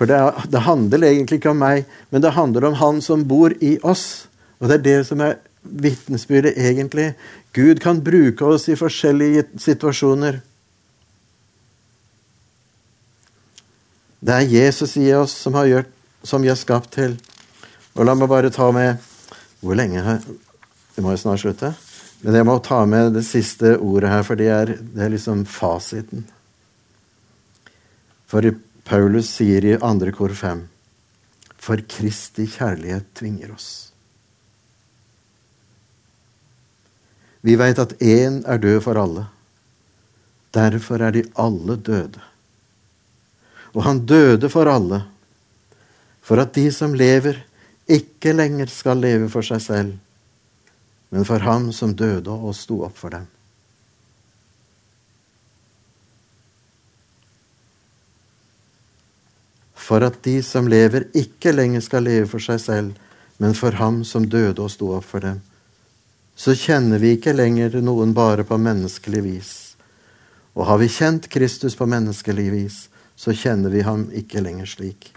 For 0.00 0.08
det, 0.08 0.16
det 0.48 0.62
handler 0.64 1.02
egentlig 1.04 1.36
ikke 1.42 1.50
om 1.52 1.58
meg, 1.60 1.82
men 2.08 2.22
det 2.24 2.32
handler 2.32 2.64
om 2.70 2.76
Han 2.80 3.02
som 3.04 3.26
bor 3.28 3.52
i 3.60 3.74
oss. 3.84 4.30
Og 4.56 4.70
det 4.70 4.78
er 4.78 4.86
det 4.86 5.00
som 5.10 5.20
er 5.20 5.34
vitnesbyrdet 5.60 6.54
egentlig. 6.56 7.10
Gud 7.52 7.82
kan 7.84 8.00
bruke 8.00 8.46
oss 8.48 8.64
i 8.72 8.78
forskjellige 8.80 9.44
situasjoner. 9.60 10.38
Det 14.24 14.38
er 14.38 14.48
Jesus 14.48 14.96
i 14.96 15.10
oss 15.12 15.34
som, 15.36 15.58
har 15.60 15.68
gjort, 15.68 15.92
som 16.24 16.40
vi 16.40 16.48
er 16.48 16.56
skapt 16.56 16.94
til. 16.96 17.18
Og 17.92 18.08
la 18.08 18.16
meg 18.16 18.32
bare 18.32 18.52
ta 18.52 18.70
med 18.72 18.96
Hvor 19.60 19.76
lenge 19.76 20.00
her? 20.00 20.24
Det 20.96 21.04
må 21.04 21.12
jo 21.12 21.20
snart 21.20 21.42
slutte. 21.42 21.74
Men 22.24 22.38
jeg 22.38 22.46
må 22.48 22.56
ta 22.64 22.78
med 22.88 23.12
det 23.12 23.26
siste 23.28 23.74
ordet 23.76 24.08
her, 24.08 24.24
for 24.24 24.40
det 24.40 24.48
er, 24.48 24.72
det 24.80 25.04
er 25.04 25.12
liksom 25.12 25.42
fasiten. 25.44 26.24
For 28.24 28.48
Paulus 28.90 29.28
sier 29.30 29.62
i 29.62 29.76
andre 29.86 30.10
kor 30.10 30.32
fem 30.34 30.64
For 31.62 31.78
Kristi 31.86 32.48
kjærlighet 32.50 33.12
tvinger 33.14 33.52
oss. 33.54 33.68
Vi 37.46 37.54
veit 37.60 37.78
at 37.78 37.94
én 38.02 38.40
er 38.50 38.58
død 38.58 38.80
for 38.82 38.98
alle. 38.98 39.28
Derfor 40.50 41.06
er 41.06 41.14
de 41.14 41.22
alle 41.38 41.76
døde. 41.78 42.18
Og 43.78 43.84
han 43.86 44.02
døde 44.10 44.50
for 44.50 44.66
alle, 44.66 45.04
for 46.20 46.42
at 46.42 46.56
de 46.58 46.66
som 46.74 46.96
lever, 46.96 47.38
ikke 47.86 48.34
lenger 48.34 48.72
skal 48.74 48.98
leve 48.98 49.30
for 49.30 49.46
seg 49.46 49.62
selv, 49.62 49.94
men 51.14 51.28
for 51.28 51.46
ham 51.46 51.70
som 51.70 51.94
døde 51.94 52.34
og 52.34 52.58
sto 52.58 52.82
opp 52.88 52.98
for 52.98 53.14
dem. 53.14 53.30
For 59.90 60.06
at 60.06 60.20
de 60.22 60.36
som 60.46 60.68
lever, 60.70 61.08
ikke 61.18 61.50
lenger 61.50 61.82
skal 61.82 62.04
leve 62.06 62.28
for 62.30 62.42
seg 62.42 62.60
selv, 62.62 62.98
men 63.42 63.56
for 63.58 63.74
ham 63.74 64.04
som 64.06 64.28
døde 64.30 64.62
og 64.62 64.70
sto 64.70 64.92
opp 64.94 65.08
for 65.08 65.24
dem. 65.24 65.40
Så 66.38 66.54
kjenner 66.54 67.02
vi 67.02 67.16
ikke 67.16 67.34
lenger 67.34 67.80
noen 67.82 68.14
bare 68.14 68.44
på 68.46 68.54
menneskelig 68.60 69.22
vis. 69.24 69.50
Og 70.54 70.68
har 70.68 70.78
vi 70.78 70.86
kjent 70.92 71.26
Kristus 71.32 71.74
på 71.74 71.88
menneskelig 71.90 72.46
vis, 72.54 72.78
så 73.18 73.34
kjenner 73.34 73.74
vi 73.74 73.82
ham 73.82 74.06
ikke 74.14 74.44
lenger 74.44 74.70
slik. 74.70 75.10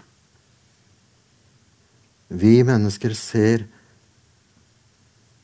Vi 2.34 2.56
mennesker 2.66 3.14
ser, 3.14 3.68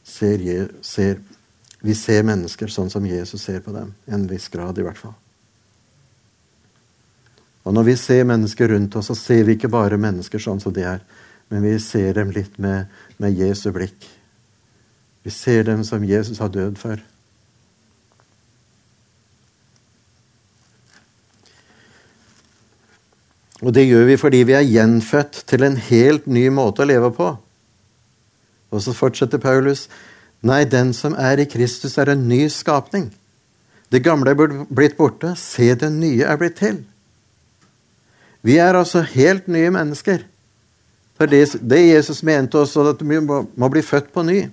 ser, 0.03 0.43
ser 0.83 1.21
Vi 1.81 1.95
ser 1.97 2.27
mennesker 2.29 2.69
sånn 2.69 2.91
som 2.93 3.07
Jesus 3.07 3.47
ser 3.47 3.63
på 3.65 3.73
dem. 3.73 3.95
I 4.05 4.13
en 4.13 4.27
viss 4.29 4.51
grad, 4.53 4.77
i 4.77 4.85
hvert 4.85 4.99
fall. 4.99 5.15
Og 7.71 7.75
når 7.77 7.85
vi 7.87 7.93
ser 7.95 8.25
mennesker 8.27 8.73
rundt 8.73 8.97
oss, 8.99 9.13
så 9.13 9.15
ser 9.15 9.45
vi 9.47 9.55
ikke 9.55 9.69
bare 9.71 9.95
mennesker 10.01 10.43
sånn 10.43 10.59
som 10.59 10.75
de 10.75 10.83
er, 10.91 11.05
men 11.55 11.63
vi 11.63 11.77
ser 11.79 12.17
dem 12.17 12.33
litt 12.35 12.57
med, 12.59 12.91
med 13.23 13.39
Jesu 13.39 13.69
blikk. 13.71 14.09
Vi 15.23 15.31
ser 15.31 15.69
dem 15.69 15.85
som 15.87 16.03
Jesus 16.03 16.43
har 16.43 16.51
dødd 16.51 16.81
for. 16.83 16.99
Og 23.63 23.71
det 23.79 23.87
gjør 23.87 24.11
vi 24.11 24.19
fordi 24.19 24.43
vi 24.51 24.59
er 24.59 24.67
gjenfødt 24.67 25.45
til 25.47 25.63
en 25.63 25.79
helt 25.93 26.27
ny 26.27 26.49
måte 26.51 26.83
å 26.83 26.91
leve 26.91 27.15
på. 27.15 27.33
Og 28.75 28.83
så 28.83 28.99
fortsetter 28.99 29.39
Paulus. 29.39 29.87
Nei, 30.43 30.65
den 30.67 30.91
som 30.91 31.15
er 31.15 31.39
i 31.39 31.47
Kristus, 31.47 32.01
er 32.03 32.17
en 32.17 32.27
ny 32.27 32.49
skapning. 32.51 33.13
Det 33.95 34.03
gamle 34.03 34.35
er 34.35 34.63
blitt 34.67 34.99
borte. 34.99 35.37
Se, 35.39 35.71
det 35.79 35.95
nye 35.95 36.27
er 36.27 36.41
blitt 36.41 36.59
til. 36.59 36.89
Vi 38.47 38.57
er 38.57 38.77
altså 38.77 39.03
helt 39.05 39.49
nye 39.49 39.71
mennesker. 39.73 40.25
For 41.21 41.29
det, 41.29 41.43
det 41.61 41.81
Jesus 41.85 42.23
mente 42.25 42.59
også, 42.59 42.87
at 42.95 43.03
vi 43.05 43.21
må, 43.21 43.43
må 43.55 43.69
bli 43.69 43.83
født 43.85 44.09
på 44.13 44.25
ny. 44.25 44.47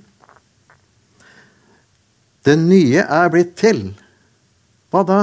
Det 2.44 2.58
nye 2.60 3.04
er 3.04 3.30
blitt 3.32 3.56
til. 3.60 3.92
Hva 4.92 5.04
da? 5.08 5.22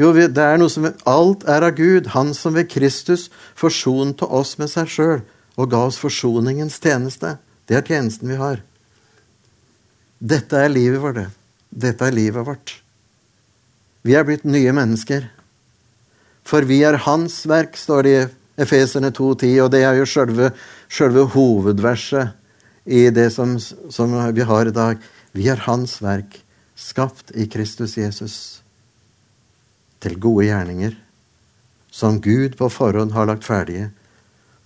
Jo, 0.00 0.10
det 0.12 0.42
er 0.42 0.58
noe 0.58 0.72
som 0.72 0.88
Alt 1.06 1.44
er 1.48 1.64
av 1.68 1.76
Gud, 1.78 2.10
Han 2.16 2.32
som 2.34 2.56
ved 2.56 2.68
Kristus 2.72 3.28
forsonte 3.54 4.26
oss 4.26 4.56
med 4.58 4.72
seg 4.72 4.90
sjøl 4.90 5.20
og 5.54 5.70
ga 5.70 5.84
oss 5.86 6.00
forsoningens 6.02 6.80
tjeneste. 6.82 7.36
Det 7.68 7.78
er 7.78 7.86
tjenesten 7.86 8.28
vi 8.28 8.38
har. 8.40 8.62
Dette 10.18 10.58
er 10.58 10.72
livet 10.72 11.00
vårt. 11.02 11.28
Dette 11.70 12.08
er 12.08 12.16
livet 12.16 12.46
vårt. 12.46 12.74
Vi 14.04 14.16
er 14.18 14.26
blitt 14.26 14.44
nye 14.44 14.72
mennesker. 14.74 15.28
For 16.44 16.66
vi 16.68 16.82
er 16.84 17.00
Hans 17.06 17.42
verk, 17.48 17.76
står 17.80 18.06
det 18.06 18.14
i 18.14 18.24
Efeserne 18.64 19.10
2,10, 19.10 19.52
og 19.64 19.70
det 19.72 19.82
er 19.82 19.98
jo 19.98 20.06
sjølve 20.06 21.24
hovedverset 21.34 22.34
i 22.84 23.08
det 23.10 23.30
som, 23.32 23.56
som 23.58 24.14
vi 24.36 24.44
har 24.46 24.68
i 24.68 24.74
dag. 24.74 25.00
Vi 25.32 25.48
er 25.50 25.64
Hans 25.64 25.96
verk, 26.04 26.36
skapt 26.76 27.32
i 27.34 27.48
Kristus 27.50 27.96
Jesus 27.96 28.36
til 30.04 30.18
gode 30.20 30.48
gjerninger 30.50 30.96
som 31.94 32.20
Gud 32.20 32.56
på 32.58 32.68
forhånd 32.68 33.14
har 33.14 33.28
lagt 33.30 33.46
ferdige 33.46 33.88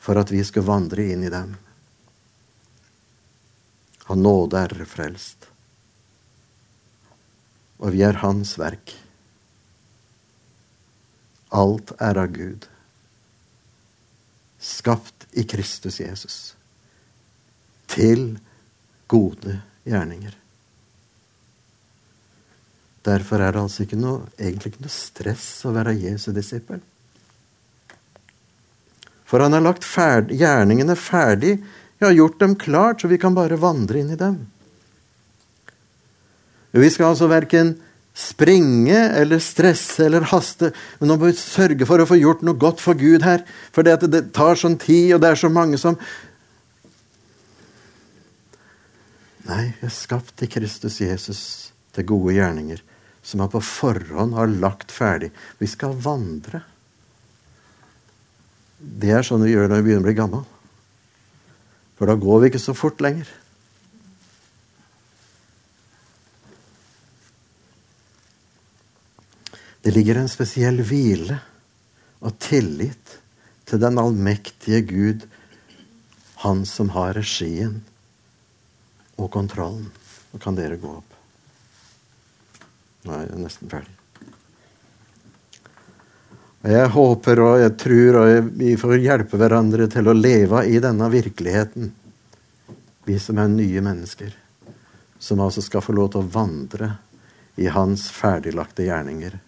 for 0.00 0.16
at 0.16 0.32
vi 0.32 0.40
skal 0.46 0.64
vandre 0.64 1.04
inn 1.12 1.26
i 1.26 1.32
dem. 1.32 1.52
Av 4.08 4.16
nåde 4.16 4.62
er 4.64 4.86
frelst. 4.88 5.44
Og 7.84 7.92
vi 7.92 8.00
er 8.06 8.22
Hans 8.22 8.54
verk. 8.58 8.94
Alt 11.48 11.94
er 11.98 12.18
av 12.20 12.32
Gud. 12.34 12.66
Skapt 14.58 15.26
i 15.32 15.44
Kristus 15.48 16.00
Jesus. 16.00 16.36
Til 17.88 18.36
gode 19.08 19.60
gjerninger. 19.88 20.34
Derfor 23.08 23.40
er 23.40 23.54
det 23.54 23.62
altså 23.62 23.86
ikke 23.86 23.98
noe, 23.98 24.26
egentlig 24.36 24.74
ikke 24.74 24.84
noe 24.84 24.92
stress 24.92 25.48
å 25.64 25.72
være 25.72 25.96
Jesu 25.96 26.30
disippel. 26.36 26.82
For 29.28 29.44
han 29.44 29.54
har 29.56 29.64
lagt 29.64 29.84
ferdig, 29.84 30.38
gjerningene 30.40 30.96
ferdig, 30.96 31.58
ja, 32.00 32.10
gjort 32.12 32.38
dem 32.40 32.54
klart, 32.56 33.02
så 33.02 33.10
vi 33.10 33.18
kan 33.20 33.36
bare 33.36 33.58
vandre 33.60 34.00
inn 34.00 34.12
i 34.14 34.18
dem. 34.20 34.38
Vi 36.78 36.90
skal 36.92 37.12
altså 37.12 37.28
verken 37.30 37.74
springe 38.18 38.98
eller 39.14 39.38
stresse 39.42 40.02
eller 40.08 40.26
haste, 40.32 40.72
men 40.98 41.10
nå 41.10 41.16
må 41.18 41.28
vi 41.30 41.38
sørge 41.38 41.86
for 41.86 42.02
å 42.02 42.08
få 42.08 42.18
gjort 42.18 42.42
noe 42.46 42.58
godt 42.58 42.82
for 42.82 42.98
Gud 42.98 43.22
her. 43.26 43.44
For 43.74 43.86
det, 43.86 44.00
det 44.10 44.24
tar 44.34 44.58
sånn 44.58 44.78
tid, 44.80 45.14
og 45.14 45.22
det 45.22 45.32
er 45.32 45.40
så 45.44 45.52
mange 45.52 45.80
som 45.80 45.98
Nei, 49.48 49.70
jeg 49.70 49.86
er 49.86 49.92
skapt 49.94 50.42
i 50.44 50.46
Kristus 50.50 50.98
Jesus 51.00 51.40
til 51.96 52.04
gode 52.10 52.34
gjerninger 52.36 52.82
som 53.24 53.40
han 53.40 53.48
på 53.52 53.62
forhånd 53.64 54.34
har 54.36 54.50
lagt 54.60 54.92
ferdig. 54.92 55.30
Vi 55.56 55.68
skal 55.68 55.96
vandre. 56.04 56.60
Det 58.78 59.10
er 59.12 59.24
sånn 59.26 59.42
vi 59.44 59.54
gjør 59.54 59.70
når 59.70 59.80
vi 59.80 59.86
begynner 59.88 60.04
å 60.04 60.08
bli 60.08 60.16
gammel. 60.18 60.44
For 61.98 62.08
da 62.08 62.16
går 62.20 62.42
vi 62.42 62.50
ikke 62.52 62.62
så 62.62 62.76
fort 62.78 63.00
lenger. 63.04 63.28
Det 69.82 69.94
ligger 69.94 70.18
en 70.18 70.30
spesiell 70.30 70.82
hvile 70.82 71.38
og 72.18 72.34
tillit 72.42 73.18
til 73.68 73.80
den 73.82 74.00
allmektige 74.00 74.80
Gud, 74.88 75.26
Han 76.38 76.62
som 76.66 76.92
har 76.94 77.16
regien 77.18 77.80
og 79.18 79.30
kontrollen. 79.34 79.88
Nå 80.30 80.38
kan 80.38 80.54
dere 80.54 80.76
gå 80.78 80.90
opp. 81.00 81.16
Nå 83.02 83.14
er 83.16 83.24
jeg 83.26 83.40
nesten 83.42 83.72
ferdig. 83.72 83.94
Og 86.62 86.70
Jeg 86.70 86.92
håper 86.94 87.42
og 87.42 87.56
jeg 87.62 87.74
tror 87.78 88.20
og 88.20 88.52
vi 88.58 88.76
får 88.78 89.02
hjelpe 89.02 89.38
hverandre 89.40 89.88
til 89.90 90.10
å 90.10 90.14
leve 90.14 90.62
i 90.70 90.78
denne 90.82 91.10
virkeligheten. 91.10 91.90
Vi 93.06 93.18
som 93.18 93.38
er 93.42 93.50
nye 93.50 93.82
mennesker. 93.82 94.30
Som 95.18 95.42
altså 95.42 95.62
skal 95.62 95.82
få 95.82 95.94
lov 95.98 96.12
til 96.12 96.22
å 96.22 96.30
vandre 96.38 96.92
i 97.58 97.66
hans 97.66 98.06
ferdiglagte 98.14 98.86
gjerninger. 98.86 99.38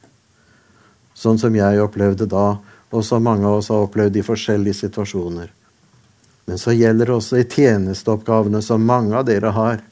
Sånn 1.20 1.40
som 1.40 1.56
jeg 1.56 1.82
opplevde 1.82 2.28
da, 2.30 2.54
og 2.90 3.04
som 3.04 3.22
mange 3.22 3.44
av 3.46 3.58
oss 3.60 3.68
har 3.70 3.84
opplevd 3.84 4.16
i 4.16 4.24
forskjellige 4.24 4.80
situasjoner. 4.86 5.50
Men 6.48 6.58
så 6.58 6.72
gjelder 6.72 7.10
det 7.10 7.18
også 7.18 7.42
i 7.42 7.46
tjenesteoppgavene 7.46 8.62
som 8.64 8.86
mange 8.88 9.18
av 9.18 9.28
dere 9.28 9.52
har. 9.54 9.84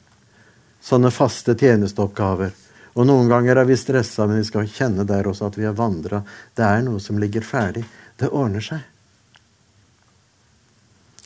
Sånne 0.83 1.11
faste 1.13 1.53
tjenesteoppgaver 1.59 2.55
og 2.99 3.05
noen 3.07 3.29
ganger 3.31 3.61
er 3.61 3.67
vi 3.69 3.77
stressa, 3.79 4.25
men 4.27 4.41
vi 4.41 4.47
skal 4.47 4.67
kjenne 4.67 5.05
der 5.07 5.29
også 5.29 5.47
at 5.47 5.57
vi 5.59 5.67
har 5.67 5.77
vandra. 5.77 6.19
Det 6.55 6.65
er 6.65 6.81
noe 6.83 6.99
som 7.03 7.19
ligger 7.21 7.45
ferdig. 7.45 7.85
Det 8.19 8.27
ordner 8.27 8.65
seg. 8.65 8.81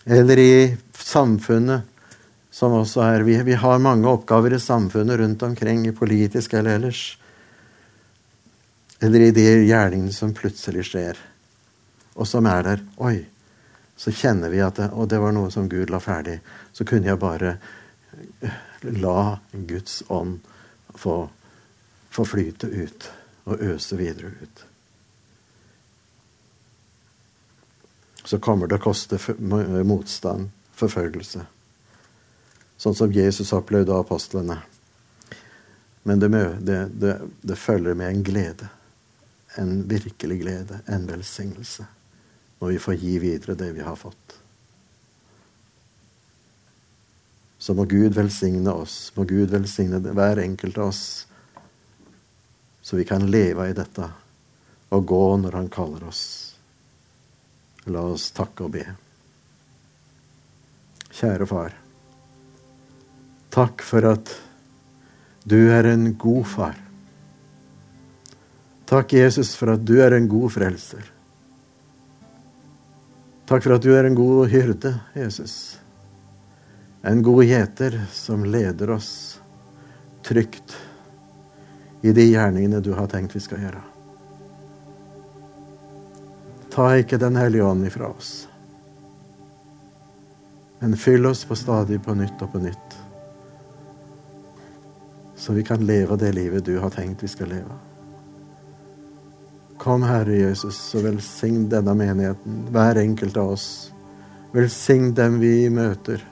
Eller 0.03 0.41
i 0.41 0.53
samfunnet, 0.99 1.87
som 2.53 2.75
også 2.77 3.01
er 3.07 3.23
Vi, 3.23 3.39
vi 3.41 3.55
har 3.57 3.79
mange 3.81 4.09
oppgaver 4.11 4.53
i 4.53 4.59
samfunnet 4.59 5.17
rundt 5.17 5.43
omkring, 5.43 5.87
i 5.87 5.95
politisk 5.95 6.53
eller 6.53 6.75
ellers. 6.77 7.17
Eller 8.99 9.19
i 9.19 9.31
de 9.35 9.45
gjerningene 9.65 10.13
som 10.13 10.33
plutselig 10.33 10.85
skjer, 10.91 11.19
og 12.13 12.27
som 12.29 12.45
er 12.47 12.63
der. 12.67 12.83
Oi, 13.03 13.17
så 13.97 14.11
kjenner 14.11 14.51
vi 14.53 14.61
at 14.63 14.77
det, 14.79 14.91
Og 14.93 15.09
det 15.09 15.19
var 15.19 15.33
noe 15.35 15.51
som 15.51 15.69
Gud 15.69 15.89
la 15.89 15.99
ferdig. 15.99 16.39
Så 16.71 16.85
kunne 16.85 17.09
jeg 17.09 17.19
bare 17.19 17.57
la 18.83 19.39
Guds 19.51 20.03
ånd 20.09 20.39
få 20.95 21.29
få 22.13 22.25
flyte 22.25 22.67
ut 22.67 23.11
og 23.43 23.61
øse 23.61 23.97
videre 23.97 24.27
ut. 24.41 24.65
Så 28.25 28.39
kommer 28.39 28.69
det 28.69 28.77
å 28.77 28.83
koste 28.83 29.17
motstand, 29.83 30.51
forfølgelse. 30.77 31.41
Sånn 32.77 32.95
som 32.95 33.11
Jesus 33.11 33.51
opplevde 33.55 33.97
apostlene. 33.97 34.59
Men 36.03 36.21
det, 36.21 36.29
det, 36.61 36.77
det, 37.01 37.17
det 37.41 37.57
følger 37.59 37.97
med 37.97 38.11
en 38.11 38.23
glede. 38.23 38.69
En 39.61 39.83
virkelig 39.87 40.39
glede. 40.41 40.79
En 40.87 41.07
velsignelse. 41.07 41.85
Når 42.59 42.73
vi 42.73 42.79
får 42.79 42.93
gi 43.01 43.17
videre 43.19 43.57
det 43.59 43.73
vi 43.75 43.83
har 43.83 43.95
fått. 43.99 44.39
Så 47.59 47.75
må 47.75 47.85
Gud 47.87 48.15
velsigne 48.15 48.71
oss. 48.71 49.11
Må 49.15 49.27
Gud 49.27 49.53
velsigne 49.53 49.99
hver 49.99 50.41
enkelt 50.43 50.77
av 50.77 50.91
oss 50.91 51.05
så 52.83 52.95
vi 52.95 53.05
kan 53.05 53.31
leve 53.31 53.69
i 53.69 53.73
dette 53.73 54.09
og 54.91 55.05
gå 55.07 55.23
når 55.39 55.55
Han 55.55 55.69
kaller 55.71 56.03
oss. 56.03 56.23
La 57.87 58.01
oss 58.11 58.27
takke 58.35 58.65
og 58.67 58.73
be. 58.75 58.83
Kjære 61.13 61.47
Far. 61.47 61.77
Takk 63.55 63.85
for 63.87 64.09
at 64.11 64.33
du 65.47 65.57
er 65.71 65.87
en 65.93 66.09
god 66.19 66.43
far. 66.51 66.82
Takk, 68.93 69.13
Jesus, 69.13 69.55
for 69.57 69.71
at 69.73 69.81
du 69.81 69.95
er 70.05 70.13
en 70.13 70.27
god 70.29 70.51
frelser. 70.53 71.01
Takk 73.49 73.63
for 73.65 73.73
at 73.73 73.81
du 73.81 73.89
er 73.89 74.05
en 74.05 74.13
god 74.13 74.51
hyrde, 74.51 74.91
Jesus. 75.17 75.79
En 77.01 77.23
god 77.25 77.41
gjeter 77.41 77.95
som 78.13 78.43
leder 78.45 78.91
oss 78.93 79.39
trygt 80.21 80.75
i 82.05 82.13
de 82.13 82.27
gjerningene 82.27 82.83
du 82.85 82.91
har 82.93 83.09
tenkt 83.09 83.33
vi 83.33 83.41
skal 83.41 83.63
gjøre. 83.63 83.81
Ta 86.75 86.91
ikke 87.01 87.17
Den 87.17 87.39
hellige 87.41 87.65
ånd 87.65 87.87
ifra 87.89 88.11
oss, 88.13 88.29
men 90.83 90.93
fyll 91.01 91.25
oss 91.31 91.41
på 91.49 91.57
stadig 91.57 91.97
på 92.05 92.13
nytt 92.19 92.45
og 92.45 92.53
på 92.53 92.61
nytt, 92.61 92.99
så 95.33 95.57
vi 95.57 95.65
kan 95.65 95.81
leve 95.81 96.19
det 96.21 96.31
livet 96.37 96.69
du 96.69 96.75
har 96.77 96.93
tenkt 96.93 97.25
vi 97.25 97.31
skal 97.33 97.49
leve. 97.55 97.79
Kom, 99.83 100.03
Herre 100.07 100.37
Jesus, 100.37 100.77
og 100.95 101.03
velsign 101.03 101.65
denne 101.71 101.91
menigheten, 101.99 102.61
hver 102.71 103.01
enkelt 103.01 103.35
av 103.35 103.49
oss. 103.57 103.67
Velsign 104.55 105.09
dem 105.17 105.41
vi 105.41 105.67
møter, 105.73 106.23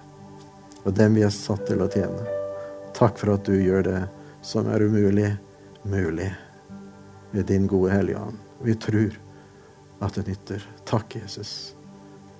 og 0.85 0.95
dem 0.95 1.19
vi 1.19 1.25
er 1.27 1.33
satt 1.35 1.65
til 1.67 1.83
å 1.83 1.89
tjene. 1.91 2.23
Takk 2.95 3.19
for 3.19 3.35
at 3.35 3.43
du 3.49 3.57
gjør 3.59 3.83
det 3.89 3.99
som 4.45 4.71
er 4.71 4.87
umulig 4.87 5.33
mulig 5.83 6.31
ved 7.31 7.45
din 7.51 7.67
gode 7.67 7.91
Hellige 7.91 8.23
Ånd. 8.23 8.39
Vi 8.63 8.75
tror 8.75 9.19
at 9.99 10.15
det 10.15 10.27
nytter. 10.27 10.67
Takk, 10.85 11.15
Jesus. 11.19 11.73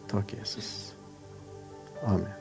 Takk, 0.08 0.34
Jesus. 0.40 0.94
Amen. 2.04 2.41